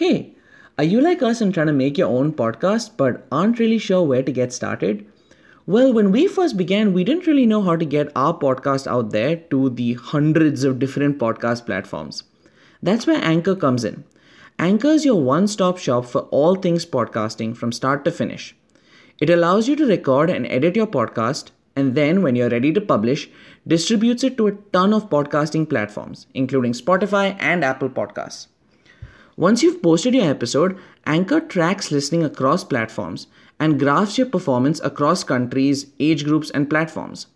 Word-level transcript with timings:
Hey, 0.00 0.32
are 0.78 0.84
you 0.84 0.98
like 0.98 1.22
us 1.22 1.42
and 1.42 1.52
trying 1.52 1.66
to 1.66 1.74
make 1.74 1.98
your 1.98 2.08
own 2.08 2.32
podcast 2.32 2.92
but 2.96 3.26
aren't 3.30 3.58
really 3.58 3.76
sure 3.76 4.02
where 4.02 4.22
to 4.22 4.32
get 4.32 4.50
started? 4.50 5.04
Well, 5.66 5.92
when 5.92 6.10
we 6.10 6.26
first 6.26 6.56
began, 6.56 6.94
we 6.94 7.04
didn't 7.04 7.26
really 7.26 7.44
know 7.44 7.60
how 7.60 7.76
to 7.76 7.84
get 7.84 8.10
our 8.16 8.32
podcast 8.32 8.86
out 8.86 9.10
there 9.10 9.36
to 9.50 9.68
the 9.68 9.92
hundreds 9.92 10.64
of 10.64 10.78
different 10.78 11.18
podcast 11.18 11.66
platforms. 11.66 12.22
That's 12.82 13.06
where 13.06 13.22
Anchor 13.22 13.54
comes 13.54 13.84
in. 13.84 14.04
Anchor 14.58 14.88
is 14.88 15.04
your 15.04 15.20
one 15.20 15.46
stop 15.46 15.76
shop 15.76 16.06
for 16.06 16.22
all 16.30 16.54
things 16.54 16.86
podcasting 16.86 17.54
from 17.54 17.70
start 17.70 18.02
to 18.06 18.10
finish. 18.10 18.56
It 19.18 19.28
allows 19.28 19.68
you 19.68 19.76
to 19.76 19.84
record 19.84 20.30
and 20.30 20.46
edit 20.46 20.76
your 20.76 20.86
podcast, 20.86 21.50
and 21.76 21.94
then, 21.94 22.22
when 22.22 22.36
you're 22.36 22.48
ready 22.48 22.72
to 22.72 22.80
publish, 22.80 23.28
distributes 23.68 24.24
it 24.24 24.38
to 24.38 24.46
a 24.46 24.52
ton 24.72 24.94
of 24.94 25.10
podcasting 25.10 25.68
platforms, 25.68 26.26
including 26.32 26.72
Spotify 26.72 27.36
and 27.38 27.62
Apple 27.62 27.90
Podcasts. 27.90 28.46
Once 29.40 29.62
you've 29.62 29.82
posted 29.82 30.14
your 30.14 30.28
episode, 30.30 30.78
Anchor 31.06 31.40
tracks 31.40 31.90
listening 31.90 32.22
across 32.22 32.62
platforms 32.62 33.26
and 33.58 33.78
graphs 33.78 34.18
your 34.18 34.26
performance 34.26 34.80
across 34.80 35.24
countries, 35.24 35.86
age 35.98 36.24
groups, 36.26 36.50
and 36.50 36.68
platforms. 36.68 37.26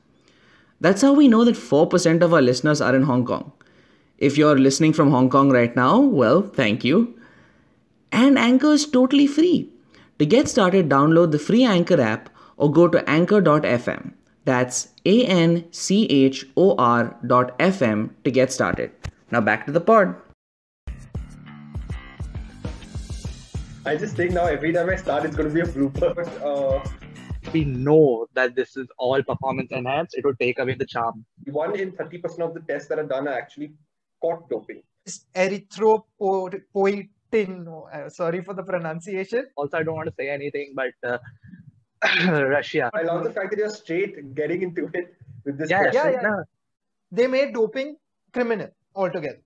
That's 0.82 1.00
how 1.00 1.14
we 1.14 1.28
know 1.28 1.44
that 1.46 1.54
4% 1.54 2.20
of 2.20 2.34
our 2.34 2.42
listeners 2.42 2.82
are 2.82 2.94
in 2.94 3.04
Hong 3.04 3.24
Kong. 3.24 3.52
If 4.18 4.36
you're 4.36 4.58
listening 4.58 4.92
from 4.92 5.12
Hong 5.12 5.30
Kong 5.30 5.48
right 5.48 5.74
now, 5.74 5.98
well, 5.98 6.42
thank 6.42 6.84
you. 6.84 7.18
And 8.12 8.38
Anchor 8.38 8.74
is 8.74 8.84
totally 8.84 9.26
free. 9.26 9.70
To 10.18 10.26
get 10.26 10.46
started, 10.46 10.90
download 10.90 11.32
the 11.32 11.38
free 11.38 11.64
Anchor 11.64 12.02
app 12.02 12.28
or 12.58 12.70
go 12.70 12.86
to 12.86 13.08
anchor.fm. 13.08 14.12
That's 14.44 14.88
A 15.06 15.24
N 15.24 15.64
C 15.72 16.04
H 16.04 16.44
O 16.54 16.76
R.fm 16.76 18.10
to 18.24 18.30
get 18.30 18.52
started. 18.52 18.92
Now 19.30 19.40
back 19.40 19.64
to 19.64 19.72
the 19.72 19.80
pod. 19.80 20.16
I 23.86 23.96
just 23.96 24.16
think 24.16 24.32
now 24.32 24.46
every 24.46 24.72
time 24.72 24.88
I 24.88 24.96
start, 24.96 25.26
it's 25.26 25.36
going 25.36 25.48
to 25.48 25.54
be 25.54 25.60
a 25.60 25.66
blooper. 25.66 26.14
But, 26.14 26.28
uh, 26.42 26.82
we 27.52 27.64
know 27.64 28.26
that 28.32 28.54
this 28.56 28.76
is 28.78 28.86
all 28.98 29.22
performance 29.22 29.70
enhanced, 29.72 30.14
it 30.16 30.24
would 30.24 30.38
take 30.40 30.58
away 30.58 30.72
the 30.74 30.86
charm. 30.86 31.24
one 31.52 31.78
in 31.78 31.92
30% 31.92 32.40
of 32.40 32.54
the 32.54 32.60
tests 32.60 32.88
that 32.88 32.98
are 32.98 33.04
done 33.06 33.28
are 33.28 33.34
actually 33.34 33.74
caught 34.22 34.48
doping. 34.48 34.82
erythropoietin. 35.34 37.68
Uh, 37.92 38.08
sorry 38.08 38.42
for 38.42 38.54
the 38.54 38.62
pronunciation. 38.62 39.46
Also, 39.56 39.76
I 39.76 39.82
don't 39.82 39.96
want 39.96 40.08
to 40.08 40.14
say 40.18 40.30
anything, 40.30 40.72
but 40.74 40.94
uh, 41.06 41.18
Russia. 42.56 42.90
I 42.94 43.02
love 43.02 43.22
the 43.24 43.30
fact 43.32 43.50
that 43.50 43.58
you're 43.58 43.68
straight 43.68 44.34
getting 44.34 44.62
into 44.62 44.88
it 44.94 45.14
with 45.44 45.58
this 45.58 45.68
Yeah, 45.68 45.82
question. 45.90 46.12
yeah, 46.14 46.22
yeah. 46.22 46.42
They 47.12 47.26
made 47.26 47.52
doping 47.52 47.96
criminal 48.32 48.68
altogether. 48.94 49.42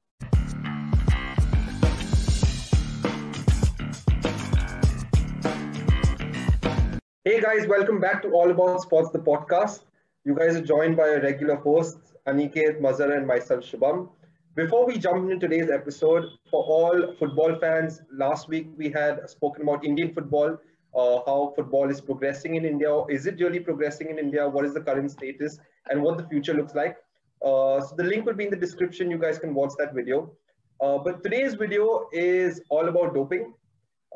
Hey 7.28 7.42
guys, 7.42 7.66
welcome 7.66 8.00
back 8.00 8.22
to 8.22 8.30
All 8.30 8.50
About 8.50 8.80
Sports, 8.80 9.10
the 9.10 9.18
podcast. 9.18 9.80
You 10.24 10.34
guys 10.34 10.56
are 10.56 10.62
joined 10.62 10.96
by 10.96 11.10
our 11.10 11.20
regular 11.20 11.56
hosts, 11.56 12.14
Aniket, 12.26 12.80
Mazhar, 12.80 13.14
and 13.14 13.26
myself, 13.26 13.64
Shubham. 13.64 14.08
Before 14.54 14.86
we 14.86 14.96
jump 14.96 15.30
into 15.30 15.46
today's 15.46 15.68
episode, 15.68 16.24
for 16.50 16.64
all 16.64 17.14
football 17.18 17.54
fans, 17.60 18.00
last 18.10 18.48
week 18.48 18.68
we 18.78 18.88
had 18.88 19.28
spoken 19.28 19.60
about 19.60 19.84
Indian 19.84 20.14
football, 20.14 20.56
uh, 20.94 21.20
how 21.26 21.52
football 21.54 21.90
is 21.90 22.00
progressing 22.00 22.54
in 22.54 22.64
India. 22.64 23.04
Is 23.10 23.26
it 23.26 23.38
really 23.38 23.60
progressing 23.60 24.08
in 24.08 24.18
India? 24.18 24.48
What 24.48 24.64
is 24.64 24.72
the 24.72 24.80
current 24.80 25.10
status 25.10 25.58
and 25.90 26.02
what 26.02 26.16
the 26.16 26.26
future 26.28 26.54
looks 26.54 26.74
like? 26.74 26.96
Uh, 27.44 27.82
so 27.82 27.94
the 27.94 28.04
link 28.04 28.24
will 28.24 28.40
be 28.40 28.44
in 28.44 28.50
the 28.50 28.56
description. 28.56 29.10
You 29.10 29.18
guys 29.18 29.38
can 29.38 29.52
watch 29.52 29.74
that 29.78 29.92
video. 29.92 30.32
Uh, 30.80 30.96
but 30.96 31.22
today's 31.22 31.56
video 31.56 32.08
is 32.10 32.62
all 32.70 32.88
about 32.88 33.12
doping. 33.12 33.52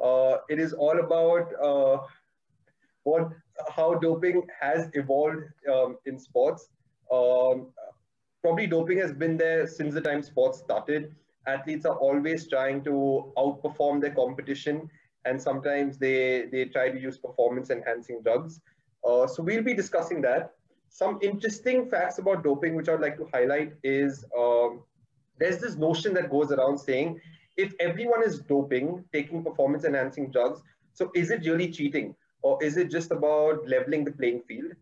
Uh, 0.02 0.38
it 0.48 0.58
is 0.58 0.72
all 0.72 0.98
about 0.98 1.52
uh, 1.62 1.98
what 3.04 3.30
how 3.74 3.94
doping 3.94 4.42
has 4.60 4.88
evolved 4.94 5.44
um, 5.72 5.98
in 6.06 6.18
sports. 6.18 6.68
Um, 7.10 7.68
probably 8.40 8.66
doping 8.66 8.98
has 8.98 9.12
been 9.12 9.36
there 9.36 9.66
since 9.66 9.94
the 9.94 10.00
time 10.00 10.22
sports 10.22 10.58
started. 10.58 11.14
Athletes 11.46 11.84
are 11.86 11.96
always 11.96 12.48
trying 12.48 12.82
to 12.84 13.32
outperform 13.36 14.00
their 14.00 14.14
competition, 14.14 14.88
and 15.24 15.40
sometimes 15.40 15.98
they 15.98 16.46
they 16.52 16.64
try 16.66 16.90
to 16.90 16.98
use 17.00 17.18
performance 17.18 17.70
enhancing 17.70 18.22
drugs. 18.22 18.60
Uh, 19.06 19.26
so 19.26 19.42
we'll 19.42 19.62
be 19.62 19.74
discussing 19.74 20.20
that. 20.22 20.54
Some 20.88 21.18
interesting 21.22 21.88
facts 21.88 22.18
about 22.18 22.44
doping, 22.44 22.76
which 22.76 22.88
I'd 22.88 23.00
like 23.00 23.16
to 23.16 23.28
highlight, 23.32 23.72
is 23.82 24.24
um, 24.38 24.82
there's 25.38 25.58
this 25.58 25.76
notion 25.76 26.14
that 26.14 26.30
goes 26.30 26.52
around 26.52 26.78
saying 26.78 27.20
if 27.56 27.74
everyone 27.80 28.22
is 28.22 28.40
doping, 28.40 29.04
taking 29.12 29.42
performance 29.42 29.84
enhancing 29.84 30.30
drugs, 30.30 30.62
so 30.94 31.10
is 31.14 31.30
it 31.30 31.44
really 31.44 31.70
cheating? 31.70 32.14
Or 32.42 32.62
is 32.62 32.76
it 32.76 32.90
just 32.90 33.10
about 33.10 33.66
leveling 33.66 34.04
the 34.04 34.12
playing 34.12 34.42
field? 34.48 34.72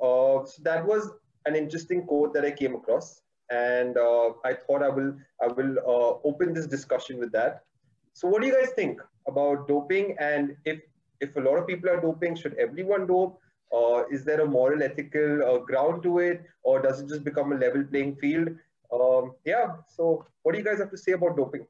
Uh, 0.00 0.44
so 0.44 0.62
that 0.62 0.84
was 0.86 1.10
an 1.46 1.56
interesting 1.56 2.06
quote 2.06 2.34
that 2.34 2.44
I 2.44 2.50
came 2.50 2.74
across, 2.74 3.22
and 3.50 3.96
uh, 3.96 4.30
I 4.44 4.54
thought 4.54 4.82
I 4.82 4.88
will 4.88 5.14
I 5.42 5.48
will 5.48 5.78
uh, 5.78 6.28
open 6.28 6.52
this 6.52 6.66
discussion 6.66 7.18
with 7.18 7.32
that. 7.32 7.64
So, 8.12 8.28
what 8.28 8.42
do 8.42 8.48
you 8.48 8.54
guys 8.54 8.70
think 8.74 9.00
about 9.26 9.68
doping? 9.68 10.16
And 10.18 10.56
if 10.64 10.80
if 11.20 11.36
a 11.36 11.40
lot 11.40 11.56
of 11.56 11.66
people 11.66 11.90
are 11.90 12.00
doping, 12.00 12.36
should 12.36 12.54
everyone 12.54 13.06
dope? 13.06 13.40
Uh, 13.74 14.04
is 14.10 14.24
there 14.24 14.40
a 14.40 14.46
moral, 14.46 14.82
ethical 14.82 15.42
uh, 15.44 15.58
ground 15.58 16.02
to 16.02 16.18
it, 16.18 16.44
or 16.62 16.80
does 16.80 17.00
it 17.00 17.08
just 17.08 17.24
become 17.24 17.52
a 17.52 17.56
level 17.56 17.82
playing 17.84 18.16
field? 18.16 18.48
Um, 18.92 19.34
yeah. 19.44 19.76
So, 19.88 20.24
what 20.42 20.52
do 20.52 20.58
you 20.58 20.64
guys 20.64 20.78
have 20.78 20.90
to 20.90 20.98
say 20.98 21.12
about 21.12 21.36
doping? 21.36 21.66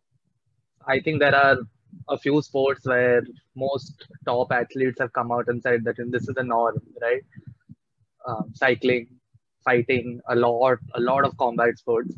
I 0.86 1.00
think 1.00 1.20
there 1.20 1.34
are 1.34 1.56
a 2.08 2.18
few 2.18 2.40
sports 2.42 2.86
where 2.86 3.22
most 3.54 4.06
top 4.24 4.52
athletes 4.52 5.00
have 5.00 5.12
come 5.12 5.32
out 5.32 5.48
and 5.48 5.62
said 5.62 5.84
that 5.84 5.96
this 6.10 6.28
is 6.28 6.34
the 6.34 6.42
norm, 6.42 6.80
right? 7.00 7.22
Um, 8.26 8.52
cycling, 8.54 9.08
fighting, 9.64 10.20
a 10.28 10.34
lot, 10.34 10.78
a 10.94 11.00
lot 11.00 11.24
of 11.24 11.36
combat 11.36 11.78
sports. 11.78 12.14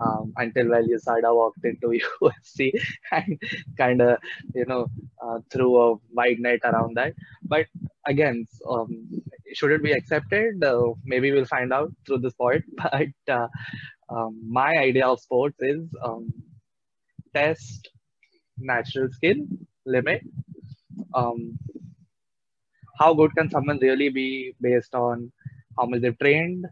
Um, 0.00 0.32
until 0.36 0.66
USADA 0.66 1.34
walked 1.34 1.64
into 1.64 1.88
UFC 2.22 2.72
and 3.12 3.40
kind 3.78 4.02
of, 4.02 4.18
you 4.54 4.64
know, 4.64 4.88
uh, 5.22 5.38
threw 5.52 5.76
a 5.80 5.96
wide 6.12 6.40
net 6.40 6.60
around 6.64 6.96
that. 6.96 7.14
But 7.44 7.66
again, 8.06 8.46
um, 8.68 9.08
should 9.54 9.70
it 9.72 9.82
be 9.82 9.92
accepted? 9.92 10.64
Uh, 10.64 10.94
maybe 11.04 11.30
we'll 11.30 11.44
find 11.44 11.72
out 11.72 11.92
through 12.06 12.18
this 12.18 12.34
pod. 12.34 12.64
But 12.76 13.32
uh, 13.32 13.48
um, 14.08 14.40
my 14.48 14.76
idea 14.76 15.06
of 15.06 15.20
sports 15.20 15.56
is 15.60 15.88
um, 16.02 16.32
test 17.34 17.90
natural 18.58 19.08
skill 19.10 19.36
limit. 19.86 20.22
Um, 21.14 21.58
how 22.98 23.12
good 23.14 23.34
can 23.36 23.50
someone 23.50 23.78
really 23.80 24.08
be 24.08 24.54
based 24.60 24.94
on 24.94 25.32
how 25.78 25.86
much 25.86 26.00
they've 26.02 26.18
trained? 26.18 26.66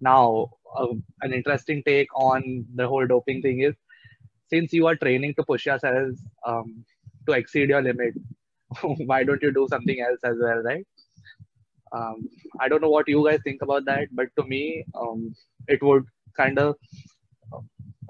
Now, 0.00 0.50
uh, 0.76 0.88
an 1.22 1.32
interesting 1.32 1.82
take 1.84 2.08
on 2.14 2.66
the 2.74 2.86
whole 2.88 3.06
doping 3.06 3.42
thing 3.42 3.60
is 3.62 3.74
since 4.48 4.72
you 4.72 4.86
are 4.86 4.96
training 4.96 5.34
to 5.36 5.44
push 5.44 5.66
yourselves 5.66 6.20
um, 6.46 6.84
to 7.26 7.32
exceed 7.34 7.70
your 7.70 7.82
limit, 7.82 8.14
why 9.06 9.24
don't 9.24 9.42
you 9.42 9.52
do 9.52 9.66
something 9.70 10.00
else 10.00 10.20
as 10.24 10.36
well, 10.40 10.62
right? 10.62 10.86
Um, 11.92 12.28
I 12.60 12.68
don't 12.68 12.82
know 12.82 12.90
what 12.90 13.08
you 13.08 13.24
guys 13.26 13.40
think 13.44 13.62
about 13.62 13.84
that, 13.86 14.08
but 14.12 14.28
to 14.38 14.44
me, 14.46 14.84
um, 14.94 15.34
it 15.68 15.82
would 15.82 16.04
kind 16.36 16.58
of 16.58 16.76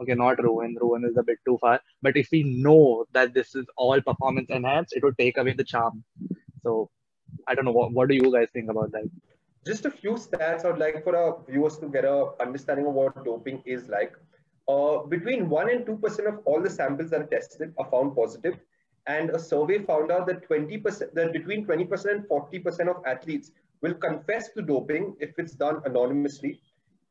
okay, 0.00 0.14
not 0.14 0.42
ruin. 0.42 0.76
Ruin 0.80 1.04
is 1.04 1.16
a 1.16 1.22
bit 1.22 1.38
too 1.44 1.58
far. 1.60 1.80
But 2.02 2.16
if 2.16 2.28
we 2.30 2.42
know 2.42 3.04
that 3.12 3.34
this 3.34 3.54
is 3.54 3.66
all 3.76 4.00
performance 4.00 4.50
enhanced, 4.50 4.94
it 4.94 5.02
would 5.02 5.18
take 5.18 5.36
away 5.38 5.52
the 5.52 5.64
charm. 5.64 6.04
So 6.62 6.90
I 7.46 7.54
don't 7.54 7.64
know. 7.64 7.72
What, 7.72 7.92
what 7.92 8.08
do 8.08 8.14
you 8.14 8.32
guys 8.32 8.48
think 8.52 8.70
about 8.70 8.92
that? 8.92 9.10
Just 9.66 9.84
a 9.84 9.90
few 9.90 10.12
stats 10.12 10.64
I 10.64 10.70
would 10.70 10.78
like 10.78 11.02
for 11.02 11.16
our 11.16 11.38
viewers 11.48 11.78
to 11.78 11.88
get 11.88 12.04
a 12.04 12.30
understanding 12.40 12.86
of 12.86 12.94
what 12.94 13.24
doping 13.24 13.62
is 13.66 13.88
like. 13.88 14.12
Uh, 14.68 14.98
between 15.04 15.48
1 15.48 15.70
and 15.70 15.86
2% 15.86 16.28
of 16.28 16.40
all 16.44 16.60
the 16.60 16.70
samples 16.70 17.10
that 17.10 17.22
are 17.22 17.26
tested 17.26 17.72
are 17.78 17.88
found 17.90 18.16
positive, 18.16 18.56
And 19.08 19.30
a 19.30 19.38
survey 19.38 19.78
found 19.88 20.10
out 20.10 20.26
that 20.26 20.48
20% 20.48 21.14
that 21.14 21.32
between 21.32 21.64
20% 21.64 22.10
and 22.12 22.24
40% 22.28 22.88
of 22.92 22.96
athletes 23.06 23.52
will 23.80 23.94
confess 23.94 24.48
to 24.54 24.62
doping 24.62 25.14
if 25.20 25.38
it's 25.38 25.52
done 25.52 25.80
anonymously. 25.84 26.60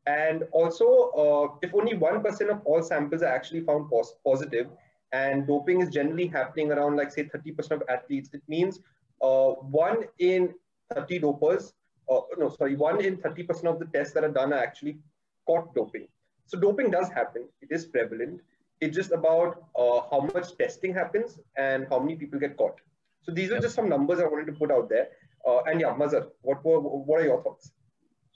And 0.06 0.44
also, 0.52 1.10
uh, 1.10 1.58
if 1.62 1.74
only 1.74 1.94
1% 1.94 2.50
of 2.50 2.60
all 2.64 2.82
samples 2.82 3.22
are 3.22 3.34
actually 3.34 3.60
found 3.60 3.90
pos- 3.90 4.14
positive, 4.24 4.68
and 5.12 5.46
doping 5.46 5.80
is 5.80 5.90
generally 5.90 6.26
happening 6.26 6.70
around, 6.70 6.96
like, 6.96 7.10
say, 7.10 7.24
30% 7.24 7.72
of 7.72 7.82
athletes, 7.88 8.30
it 8.32 8.42
means 8.48 8.80
uh, 9.20 9.50
one 9.50 10.04
in 10.18 10.54
30 10.94 11.20
dopers, 11.20 11.72
uh, 12.08 12.20
no, 12.38 12.50
sorry, 12.50 12.76
one 12.76 13.04
in 13.04 13.16
30% 13.16 13.64
of 13.64 13.80
the 13.80 13.86
tests 13.86 14.14
that 14.14 14.22
are 14.22 14.30
done 14.30 14.52
are 14.52 14.58
actually 14.58 14.98
caught 15.46 15.74
doping. 15.74 16.06
So, 16.46 16.58
doping 16.58 16.90
does 16.90 17.08
happen, 17.08 17.48
it 17.60 17.68
is 17.70 17.86
prevalent. 17.86 18.40
It's 18.80 18.94
just 18.94 19.10
about 19.10 19.64
uh, 19.76 20.02
how 20.10 20.28
much 20.34 20.56
testing 20.56 20.94
happens 20.94 21.38
and 21.56 21.86
how 21.90 21.98
many 21.98 22.14
people 22.14 22.38
get 22.38 22.56
caught. 22.56 22.80
So, 23.22 23.32
these 23.32 23.50
are 23.50 23.58
just 23.58 23.74
some 23.74 23.88
numbers 23.88 24.20
I 24.20 24.26
wanted 24.26 24.46
to 24.46 24.52
put 24.52 24.70
out 24.70 24.88
there. 24.88 25.08
Uh, 25.44 25.62
and 25.62 25.80
yeah, 25.80 25.94
Mazhar, 25.94 26.28
what, 26.42 26.64
were, 26.64 26.80
what 26.80 27.20
are 27.20 27.24
your 27.24 27.42
thoughts? 27.42 27.72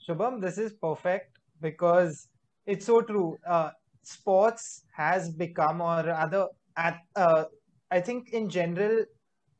Shubham, 0.05 0.41
this 0.41 0.57
is 0.57 0.73
perfect 0.73 1.30
because 1.61 2.27
it's 2.65 2.85
so 2.85 3.01
true. 3.01 3.37
Uh, 3.47 3.71
sports 4.03 4.83
has 4.95 5.29
become, 5.29 5.81
or 5.81 6.03
rather, 6.03 6.47
at, 6.77 6.99
uh, 7.15 7.45
I 7.91 8.01
think 8.01 8.29
in 8.33 8.49
general, 8.49 9.05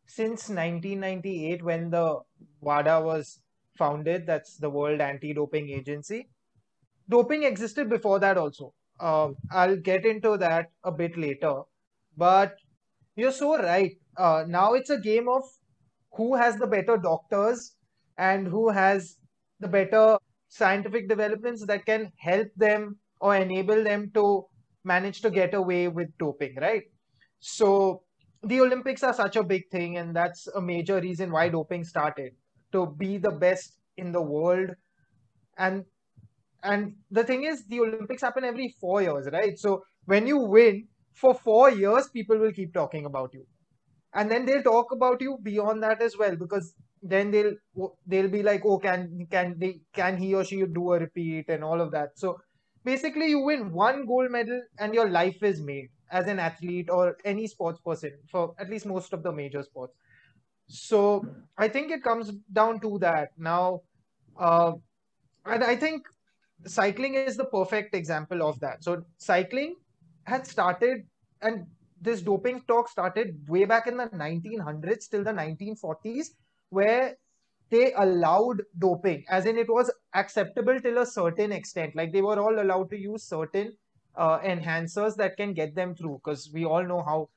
since 0.07 0.49
1998, 0.49 1.63
when 1.63 1.89
the 1.89 2.19
WADA 2.61 3.01
was 3.01 3.41
founded, 3.77 4.27
that's 4.27 4.57
the 4.57 4.69
World 4.69 5.01
Anti-Doping 5.01 5.69
Agency, 5.69 6.29
doping 7.09 7.43
existed 7.43 7.89
before 7.89 8.19
that 8.19 8.37
also. 8.37 8.73
Uh, 8.99 9.29
I'll 9.51 9.77
get 9.77 10.05
into 10.05 10.37
that 10.37 10.71
a 10.83 10.91
bit 10.91 11.17
later, 11.17 11.63
but 12.17 12.57
you're 13.15 13.31
so 13.31 13.57
right. 13.57 13.97
Uh, 14.17 14.45
now 14.47 14.73
it's 14.73 14.89
a 14.89 14.99
game 14.99 15.29
of 15.29 15.43
who 16.13 16.35
has 16.35 16.57
the 16.57 16.67
better 16.67 16.97
doctors 16.97 17.75
and 18.17 18.47
who 18.47 18.69
has 18.69 19.17
the 19.59 19.67
better 19.67 20.17
scientific 20.51 21.07
developments 21.07 21.65
that 21.65 21.85
can 21.85 22.11
help 22.17 22.49
them 22.57 22.97
or 23.21 23.35
enable 23.37 23.83
them 23.83 24.11
to 24.13 24.45
manage 24.83 25.21
to 25.21 25.29
get 25.29 25.53
away 25.53 25.87
with 25.87 26.09
doping, 26.17 26.55
right? 26.57 26.83
So 27.39 28.03
the 28.43 28.59
Olympics 28.59 29.01
are 29.03 29.13
such 29.13 29.37
a 29.37 29.43
big 29.43 29.69
thing, 29.71 29.97
and 29.97 30.13
that's 30.13 30.47
a 30.47 30.61
major 30.61 30.99
reason 30.99 31.31
why 31.31 31.47
doping 31.47 31.85
started 31.85 32.33
to 32.73 32.85
be 32.97 33.17
the 33.17 33.31
best 33.31 33.77
in 33.95 34.11
the 34.11 34.21
world. 34.21 34.71
And 35.57 35.85
and 36.63 36.95
the 37.09 37.23
thing 37.23 37.45
is, 37.45 37.65
the 37.65 37.79
Olympics 37.79 38.21
happen 38.21 38.43
every 38.43 38.75
four 38.81 39.01
years, 39.01 39.29
right? 39.31 39.57
So 39.57 39.85
when 40.05 40.27
you 40.27 40.37
win 40.37 40.87
for 41.13 41.33
four 41.33 41.71
years, 41.71 42.09
people 42.09 42.37
will 42.37 42.51
keep 42.51 42.73
talking 42.73 43.05
about 43.05 43.33
you, 43.33 43.45
and 44.13 44.29
then 44.29 44.45
they'll 44.45 44.63
talk 44.63 44.91
about 44.91 45.21
you 45.21 45.37
beyond 45.41 45.81
that 45.83 46.01
as 46.01 46.17
well 46.17 46.35
because 46.35 46.75
then 47.01 47.31
they'll 47.31 47.53
they'll 48.05 48.29
be 48.29 48.43
like, 48.43 48.61
oh, 48.65 48.77
can 48.77 49.27
can 49.31 49.55
they 49.57 49.81
can 49.93 50.17
he 50.17 50.33
or 50.35 50.43
she 50.43 50.63
do 50.65 50.93
a 50.93 50.99
repeat 50.99 51.45
and 51.49 51.63
all 51.63 51.81
of 51.81 51.91
that. 51.91 52.11
So 52.15 52.39
basically, 52.83 53.27
you 53.27 53.39
win 53.39 53.71
one 53.71 54.05
gold 54.05 54.31
medal 54.31 54.61
and 54.79 54.93
your 54.93 55.09
life 55.09 55.41
is 55.41 55.61
made 55.61 55.89
as 56.11 56.27
an 56.27 56.39
athlete 56.39 56.89
or 56.89 57.17
any 57.25 57.47
sports 57.47 57.79
person 57.79 58.11
for 58.29 58.53
at 58.59 58.69
least 58.69 58.85
most 58.85 59.13
of 59.13 59.23
the 59.23 59.31
major 59.31 59.63
sports. 59.63 59.93
So 60.67 61.25
I 61.57 61.67
think 61.67 61.91
it 61.91 62.03
comes 62.03 62.31
down 62.51 62.79
to 62.81 62.97
that 62.99 63.29
now, 63.37 63.81
uh, 64.39 64.73
and 65.45 65.63
I 65.63 65.75
think 65.75 66.03
cycling 66.65 67.15
is 67.15 67.35
the 67.35 67.45
perfect 67.45 67.95
example 67.95 68.43
of 68.43 68.59
that. 68.59 68.83
So 68.83 69.03
cycling 69.17 69.75
had 70.25 70.45
started, 70.45 71.03
and 71.41 71.65
this 71.99 72.21
doping 72.21 72.61
talk 72.67 72.89
started 72.89 73.37
way 73.47 73.65
back 73.65 73.87
in 73.87 73.97
the 73.97 74.07
1900s 74.07 75.09
till 75.09 75.23
the 75.23 75.31
1940s, 75.31 76.29
where 76.71 77.15
they 77.69 77.93
allowed 77.93 78.63
doping, 78.79 79.23
as 79.29 79.45
in 79.45 79.57
it 79.57 79.69
was 79.69 79.91
acceptable 80.13 80.81
till 80.81 80.97
a 80.97 81.05
certain 81.05 81.53
extent. 81.53 81.95
Like 81.95 82.11
they 82.11 82.21
were 82.21 82.39
all 82.39 82.59
allowed 82.59 82.89
to 82.89 82.97
use 82.97 83.23
certain 83.23 83.77
uh, 84.15 84.39
enhancers 84.39 85.15
that 85.17 85.37
can 85.37 85.53
get 85.53 85.75
them 85.75 85.95
through, 85.95 86.19
because 86.23 86.49
we 86.53 86.65
all 86.65 86.83
know 86.83 87.01
how 87.01 87.29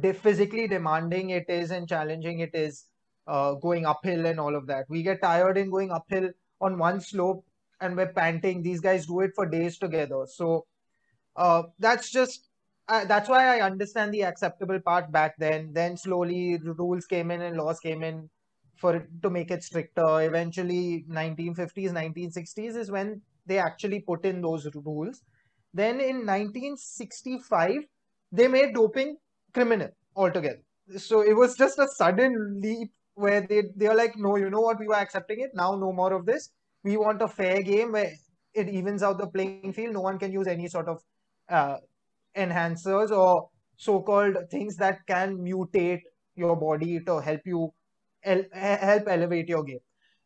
de- 0.00 0.12
physically 0.14 0.68
demanding 0.68 1.30
it 1.30 1.46
is 1.48 1.70
and 1.70 1.88
challenging 1.88 2.40
it 2.40 2.54
is 2.54 2.84
uh, 3.26 3.54
going 3.54 3.86
uphill 3.86 4.26
and 4.26 4.40
all 4.40 4.54
of 4.54 4.66
that. 4.66 4.86
We 4.88 5.02
get 5.02 5.22
tired 5.22 5.58
in 5.58 5.70
going 5.70 5.90
uphill 5.90 6.30
on 6.60 6.78
one 6.78 7.00
slope 7.00 7.44
and 7.80 7.96
we're 7.96 8.12
panting. 8.12 8.62
These 8.62 8.80
guys 8.80 9.06
do 9.06 9.20
it 9.20 9.32
for 9.34 9.46
days 9.46 9.78
together. 9.78 10.26
So 10.26 10.66
uh, 11.36 11.62
that's 11.78 12.10
just 12.10 12.47
that's 12.88 13.28
why 13.28 13.58
I 13.58 13.64
understand 13.64 14.14
the 14.14 14.24
acceptable 14.24 14.80
part 14.80 15.12
back 15.12 15.36
then. 15.38 15.72
Then 15.72 15.96
slowly 15.96 16.58
rules 16.58 17.06
came 17.06 17.30
in 17.30 17.42
and 17.42 17.56
laws 17.56 17.80
came 17.80 18.02
in 18.02 18.28
for 18.76 19.06
to 19.22 19.30
make 19.30 19.50
it 19.50 19.62
stricter. 19.62 20.22
Eventually, 20.22 21.04
1950s, 21.10 21.92
1960s 21.92 22.76
is 22.76 22.90
when 22.90 23.20
they 23.46 23.58
actually 23.58 24.00
put 24.00 24.24
in 24.24 24.40
those 24.40 24.66
rules. 24.74 25.20
Then 25.74 26.00
in 26.00 26.24
1965, 26.26 27.84
they 28.32 28.48
made 28.48 28.74
doping 28.74 29.16
criminal 29.52 29.90
altogether. 30.16 30.62
So 30.96 31.20
it 31.20 31.34
was 31.34 31.56
just 31.56 31.78
a 31.78 31.86
sudden 31.86 32.60
leap 32.62 32.90
where 33.14 33.42
they 33.42 33.64
they 33.76 33.86
are 33.86 33.94
like, 33.94 34.16
no, 34.16 34.36
you 34.36 34.48
know 34.48 34.60
what, 34.60 34.78
we 34.78 34.86
were 34.86 34.94
accepting 34.94 35.40
it. 35.40 35.50
Now 35.54 35.74
no 35.76 35.92
more 35.92 36.12
of 36.14 36.24
this. 36.24 36.50
We 36.84 36.96
want 36.96 37.20
a 37.20 37.28
fair 37.28 37.62
game 37.62 37.92
where 37.92 38.12
it 38.54 38.68
evens 38.68 39.02
out 39.02 39.18
the 39.18 39.26
playing 39.26 39.72
field. 39.72 39.92
No 39.92 40.00
one 40.00 40.18
can 40.18 40.32
use 40.32 40.46
any 40.46 40.68
sort 40.68 40.88
of 40.88 41.02
uh, 41.48 41.76
enhancers 42.36 43.10
or 43.10 43.48
so-called 43.76 44.36
things 44.50 44.76
that 44.76 45.06
can 45.06 45.38
mutate 45.38 46.02
your 46.34 46.56
body 46.56 47.00
to 47.00 47.20
help 47.20 47.40
you 47.44 47.72
el- 48.24 48.44
help 48.52 49.08
elevate 49.08 49.48
your 49.48 49.62
game. 49.64 49.80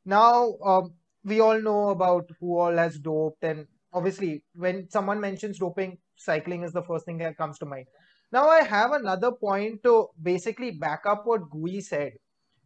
Now 0.04 0.54
um, 0.64 0.94
we 1.24 1.40
all 1.40 1.60
know 1.60 1.90
about 1.90 2.28
who 2.40 2.58
all 2.58 2.76
has 2.76 2.98
doped, 2.98 3.44
and 3.44 3.66
obviously 3.92 4.42
when 4.54 4.88
someone 4.90 5.20
mentions 5.20 5.58
doping, 5.58 5.98
cycling 6.16 6.62
is 6.62 6.72
the 6.72 6.82
first 6.82 7.04
thing 7.06 7.18
that 7.18 7.36
comes 7.36 7.58
to 7.58 7.66
mind. 7.66 7.86
Now 8.32 8.48
I 8.48 8.62
have 8.62 8.92
another 8.92 9.32
point 9.32 9.82
to 9.84 10.08
basically 10.22 10.70
back 10.72 11.04
up 11.06 11.26
what 11.26 11.50
Gui 11.50 11.80
said 11.82 12.12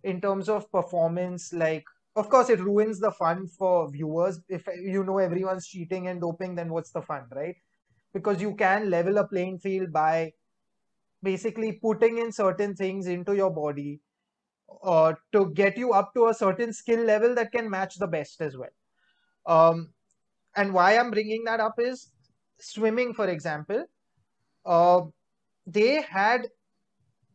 in 0.05 0.21
terms 0.21 0.49
of 0.49 0.71
performance. 0.71 1.53
Like, 1.53 1.85
of 2.15 2.29
course, 2.29 2.49
it 2.51 2.61
ruins 2.61 3.01
the 3.01 3.11
fun 3.11 3.47
for 3.47 3.91
viewers. 3.91 4.41
If 4.49 4.67
you 4.81 5.05
know 5.05 5.19
everyone's 5.19 5.67
cheating 5.67 6.07
and 6.09 6.21
doping, 6.21 6.55
then 6.55 6.71
what's 6.71 6.91
the 6.93 7.03
fun, 7.03 7.25
right? 7.35 7.57
Because 8.13 8.41
you 8.41 8.55
can 8.55 8.91
level 8.91 9.19
a 9.19 9.27
playing 9.27 9.59
field 9.59 9.93
by 9.93 10.33
basically 11.23 11.73
putting 11.73 12.19
in 12.19 12.33
certain 12.33 12.75
things 12.75 13.07
into 13.07 13.35
your 13.35 13.51
body 13.51 14.01
uh, 14.83 15.15
to 15.33 15.51
get 15.53 15.77
you 15.77 15.93
up 15.93 16.15
to 16.15 16.29
a 16.29 16.35
certain 16.35 16.73
skill 16.73 17.05
level 17.05 17.35
that 17.35 17.53
can 17.53 17.69
match 17.69 17.97
the 17.97 18.07
best 18.07 18.41
as 18.41 18.57
well. 18.57 18.71
Um, 19.47 19.93
and 20.57 20.73
why 20.73 20.97
I'm 20.97 21.11
bringing 21.11 21.45
that 21.45 21.61
up 21.61 21.75
is 21.79 22.13
swimming, 22.59 23.15
for 23.15 23.29
example. 23.29 23.85
Uh, 24.65 25.03
they 25.67 26.03
had 26.03 26.49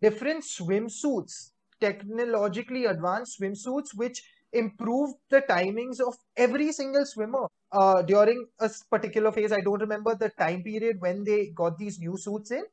different 0.01 0.43
swimsuits, 0.43 1.51
technologically 1.79 2.85
advanced 2.85 3.39
swimsuits, 3.39 3.95
which 3.95 4.23
improved 4.53 5.15
the 5.29 5.41
timings 5.41 5.99
of 5.99 6.15
every 6.35 6.71
single 6.71 7.05
swimmer 7.05 7.47
uh, 7.71 8.01
during 8.01 8.47
a 8.59 8.69
particular 8.89 9.31
phase. 9.31 9.51
I 9.51 9.61
don't 9.61 9.81
remember 9.81 10.15
the 10.15 10.29
time 10.29 10.63
period 10.63 10.97
when 10.99 11.23
they 11.23 11.47
got 11.55 11.77
these 11.77 11.99
new 11.99 12.17
suits 12.17 12.51
in, 12.51 12.63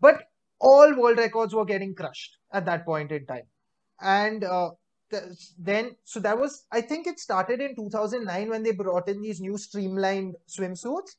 but 0.00 0.22
all 0.60 0.94
world 0.94 1.18
records 1.18 1.54
were 1.54 1.64
getting 1.64 1.94
crushed 1.94 2.36
at 2.52 2.66
that 2.66 2.84
point 2.84 3.12
in 3.12 3.26
time. 3.26 3.46
And 4.00 4.44
uh, 4.44 4.70
then, 5.58 5.96
so 6.04 6.20
that 6.20 6.38
was, 6.38 6.64
I 6.70 6.80
think 6.80 7.06
it 7.06 7.18
started 7.18 7.60
in 7.60 7.74
2009 7.76 8.48
when 8.50 8.62
they 8.62 8.72
brought 8.72 9.08
in 9.08 9.20
these 9.20 9.40
new 9.40 9.58
streamlined 9.58 10.36
swimsuits. 10.48 11.16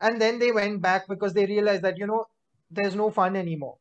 And 0.00 0.20
then 0.20 0.38
they 0.38 0.50
went 0.50 0.82
back 0.82 1.08
because 1.08 1.32
they 1.32 1.46
realized 1.46 1.82
that, 1.82 1.96
you 1.96 2.06
know, 2.06 2.26
there's 2.70 2.94
no 2.96 3.10
fun 3.10 3.36
anymore. 3.36 3.76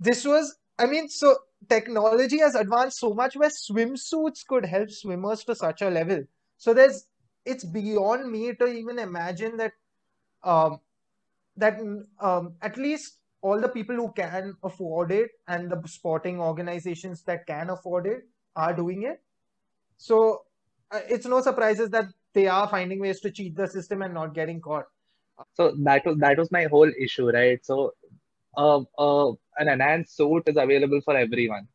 This 0.00 0.24
was, 0.24 0.56
I 0.78 0.86
mean, 0.86 1.08
so 1.08 1.36
technology 1.68 2.38
has 2.38 2.54
advanced 2.54 2.98
so 2.98 3.14
much 3.14 3.36
where 3.36 3.50
swimsuits 3.50 4.46
could 4.46 4.64
help 4.64 4.90
swimmers 4.90 5.44
to 5.44 5.54
such 5.54 5.82
a 5.82 5.90
level. 5.90 6.24
So 6.56 6.74
there's, 6.74 7.06
it's 7.44 7.64
beyond 7.64 8.30
me 8.30 8.54
to 8.54 8.66
even 8.66 8.98
imagine 8.98 9.56
that, 9.58 9.72
um, 10.42 10.80
that 11.56 11.78
um, 12.20 12.54
at 12.62 12.76
least 12.76 13.18
all 13.42 13.60
the 13.60 13.68
people 13.68 13.94
who 13.94 14.12
can 14.12 14.54
afford 14.62 15.12
it 15.12 15.30
and 15.46 15.70
the 15.70 15.80
sporting 15.86 16.40
organizations 16.40 17.22
that 17.22 17.46
can 17.46 17.70
afford 17.70 18.06
it 18.06 18.22
are 18.56 18.74
doing 18.74 19.04
it. 19.04 19.20
So 19.98 20.42
uh, 20.90 21.00
it's 21.08 21.26
no 21.26 21.40
surprises 21.40 21.90
that 21.90 22.06
they 22.34 22.48
are 22.48 22.68
finding 22.68 23.00
ways 23.00 23.20
to 23.20 23.30
cheat 23.30 23.56
the 23.56 23.66
system 23.66 24.02
and 24.02 24.14
not 24.14 24.34
getting 24.34 24.60
caught. 24.60 24.84
So 25.54 25.74
that 25.78 26.04
was 26.06 26.16
that 26.18 26.38
was 26.38 26.50
my 26.50 26.64
whole 26.64 26.90
issue, 26.98 27.30
right? 27.30 27.64
So 27.64 27.94
uh, 28.56 28.80
uh, 28.98 29.32
an 29.58 29.68
enhanced 29.68 30.16
suit 30.16 30.44
is 30.46 30.56
available 30.56 31.00
for 31.04 31.16
everyone. 31.16 31.68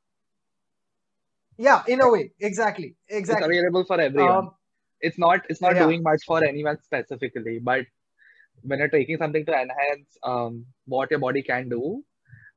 Yeah, 1.57 1.83
in 1.87 2.01
a 2.01 2.09
way, 2.09 2.31
exactly, 2.39 2.95
exactly. 3.07 3.45
It's 3.45 3.59
available 3.59 3.85
for 3.85 3.99
everyone. 3.99 4.37
Um, 4.37 4.51
it's 4.99 5.17
not 5.17 5.41
it's 5.49 5.61
not 5.61 5.75
yeah. 5.75 5.83
doing 5.83 6.03
much 6.03 6.23
for 6.25 6.43
anyone 6.43 6.77
specifically, 6.81 7.59
but 7.59 7.85
when 8.63 8.79
you're 8.79 8.89
taking 8.89 9.17
something 9.17 9.45
to 9.45 9.53
enhance 9.53 10.17
um, 10.23 10.65
what 10.85 11.11
your 11.11 11.19
body 11.19 11.41
can 11.41 11.69
do, 11.69 12.03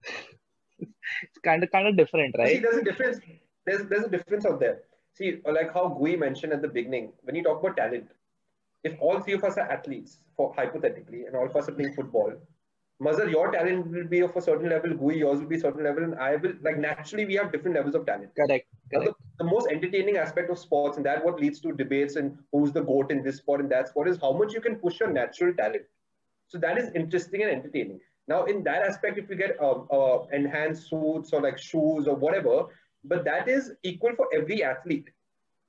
it's 0.79 1.39
kind 1.43 1.63
of 1.63 1.71
kind 1.71 1.89
of 1.89 1.97
different, 1.97 2.35
right? 2.39 2.57
See, 2.57 2.59
there's 2.59 2.77
a 2.77 2.85
difference. 2.85 3.19
There's 3.67 3.87
there's 3.89 4.05
a 4.05 4.09
difference 4.09 4.47
out 4.47 4.61
there. 4.61 4.83
See, 5.15 5.41
like 5.47 5.73
how 5.73 5.89
Gui 5.89 6.17
mentioned 6.17 6.53
at 6.53 6.63
the 6.63 6.69
beginning, 6.69 7.13
when 7.23 7.37
you 7.37 7.43
talk 7.43 7.61
about 7.61 7.77
talent, 7.77 8.11
if 8.83 8.97
all 9.01 9.21
three 9.21 9.35
of 9.35 9.45
us 9.45 9.57
are 9.57 9.71
athletes, 9.71 10.19
for 10.37 10.53
hypothetically, 10.55 11.25
and 11.27 11.37
all 11.37 11.47
of 11.47 11.57
us 11.57 11.69
are 11.69 11.73
playing 11.73 11.95
football, 11.95 12.33
Mazhar, 13.03 13.29
your 13.31 13.51
talent 13.51 13.89
will 13.89 14.05
be 14.05 14.21
of 14.21 14.37
a 14.37 14.41
certain 14.41 14.69
level, 14.69 14.95
Gui, 14.95 15.19
yours 15.19 15.41
will 15.41 15.49
be 15.49 15.57
a 15.57 15.61
certain 15.61 15.83
level, 15.83 16.05
and 16.05 16.15
I 16.15 16.37
will 16.37 16.53
like 16.63 16.79
naturally 16.79 17.25
we 17.25 17.35
have 17.35 17.51
different 17.51 17.77
levels 17.77 17.95
of 17.97 18.07
talent. 18.07 18.31
Correct. 18.37 18.67
Correct. 18.93 19.13
The, 19.39 19.45
the, 19.45 19.51
most 19.51 19.69
entertaining 19.69 20.17
aspect 20.17 20.49
of 20.51 20.59
sports, 20.59 20.97
and 20.97 21.05
that 21.05 21.25
what 21.25 21.41
leads 21.41 21.61
to 21.61 21.73
debates 21.73 22.15
and 22.15 22.39
who's 22.53 22.71
the 22.71 22.83
goat 22.83 23.11
in 23.11 23.25
this 23.25 23.39
sport 23.39 23.61
and 23.61 23.71
that 23.73 23.89
sport 23.89 24.09
is 24.09 24.19
how 24.21 24.33
much 24.33 24.53
you 24.53 24.61
can 24.61 24.77
push 24.77 25.01
your 25.01 25.11
natural 25.11 25.53
talent. 25.55 25.83
So 26.47 26.59
that 26.59 26.79
is 26.79 26.91
interesting 26.95 27.43
and 27.43 27.51
entertaining. 27.51 27.99
Now, 28.29 28.45
in 28.45 28.63
that 28.65 28.83
aspect, 28.83 29.19
if 29.19 29.29
you 29.29 29.37
get 29.37 29.57
uh, 29.61 29.83
uh, 29.91 30.27
enhanced 30.33 30.89
suits 30.89 31.33
or 31.33 31.43
like 31.43 31.59
shoes 31.59 32.07
or 32.07 32.15
whatever, 32.15 32.67
but 33.03 33.25
that 33.25 33.49
is 33.49 33.73
equal 33.83 34.15
for 34.17 34.29
every 34.33 34.63
athlete. 34.63 35.09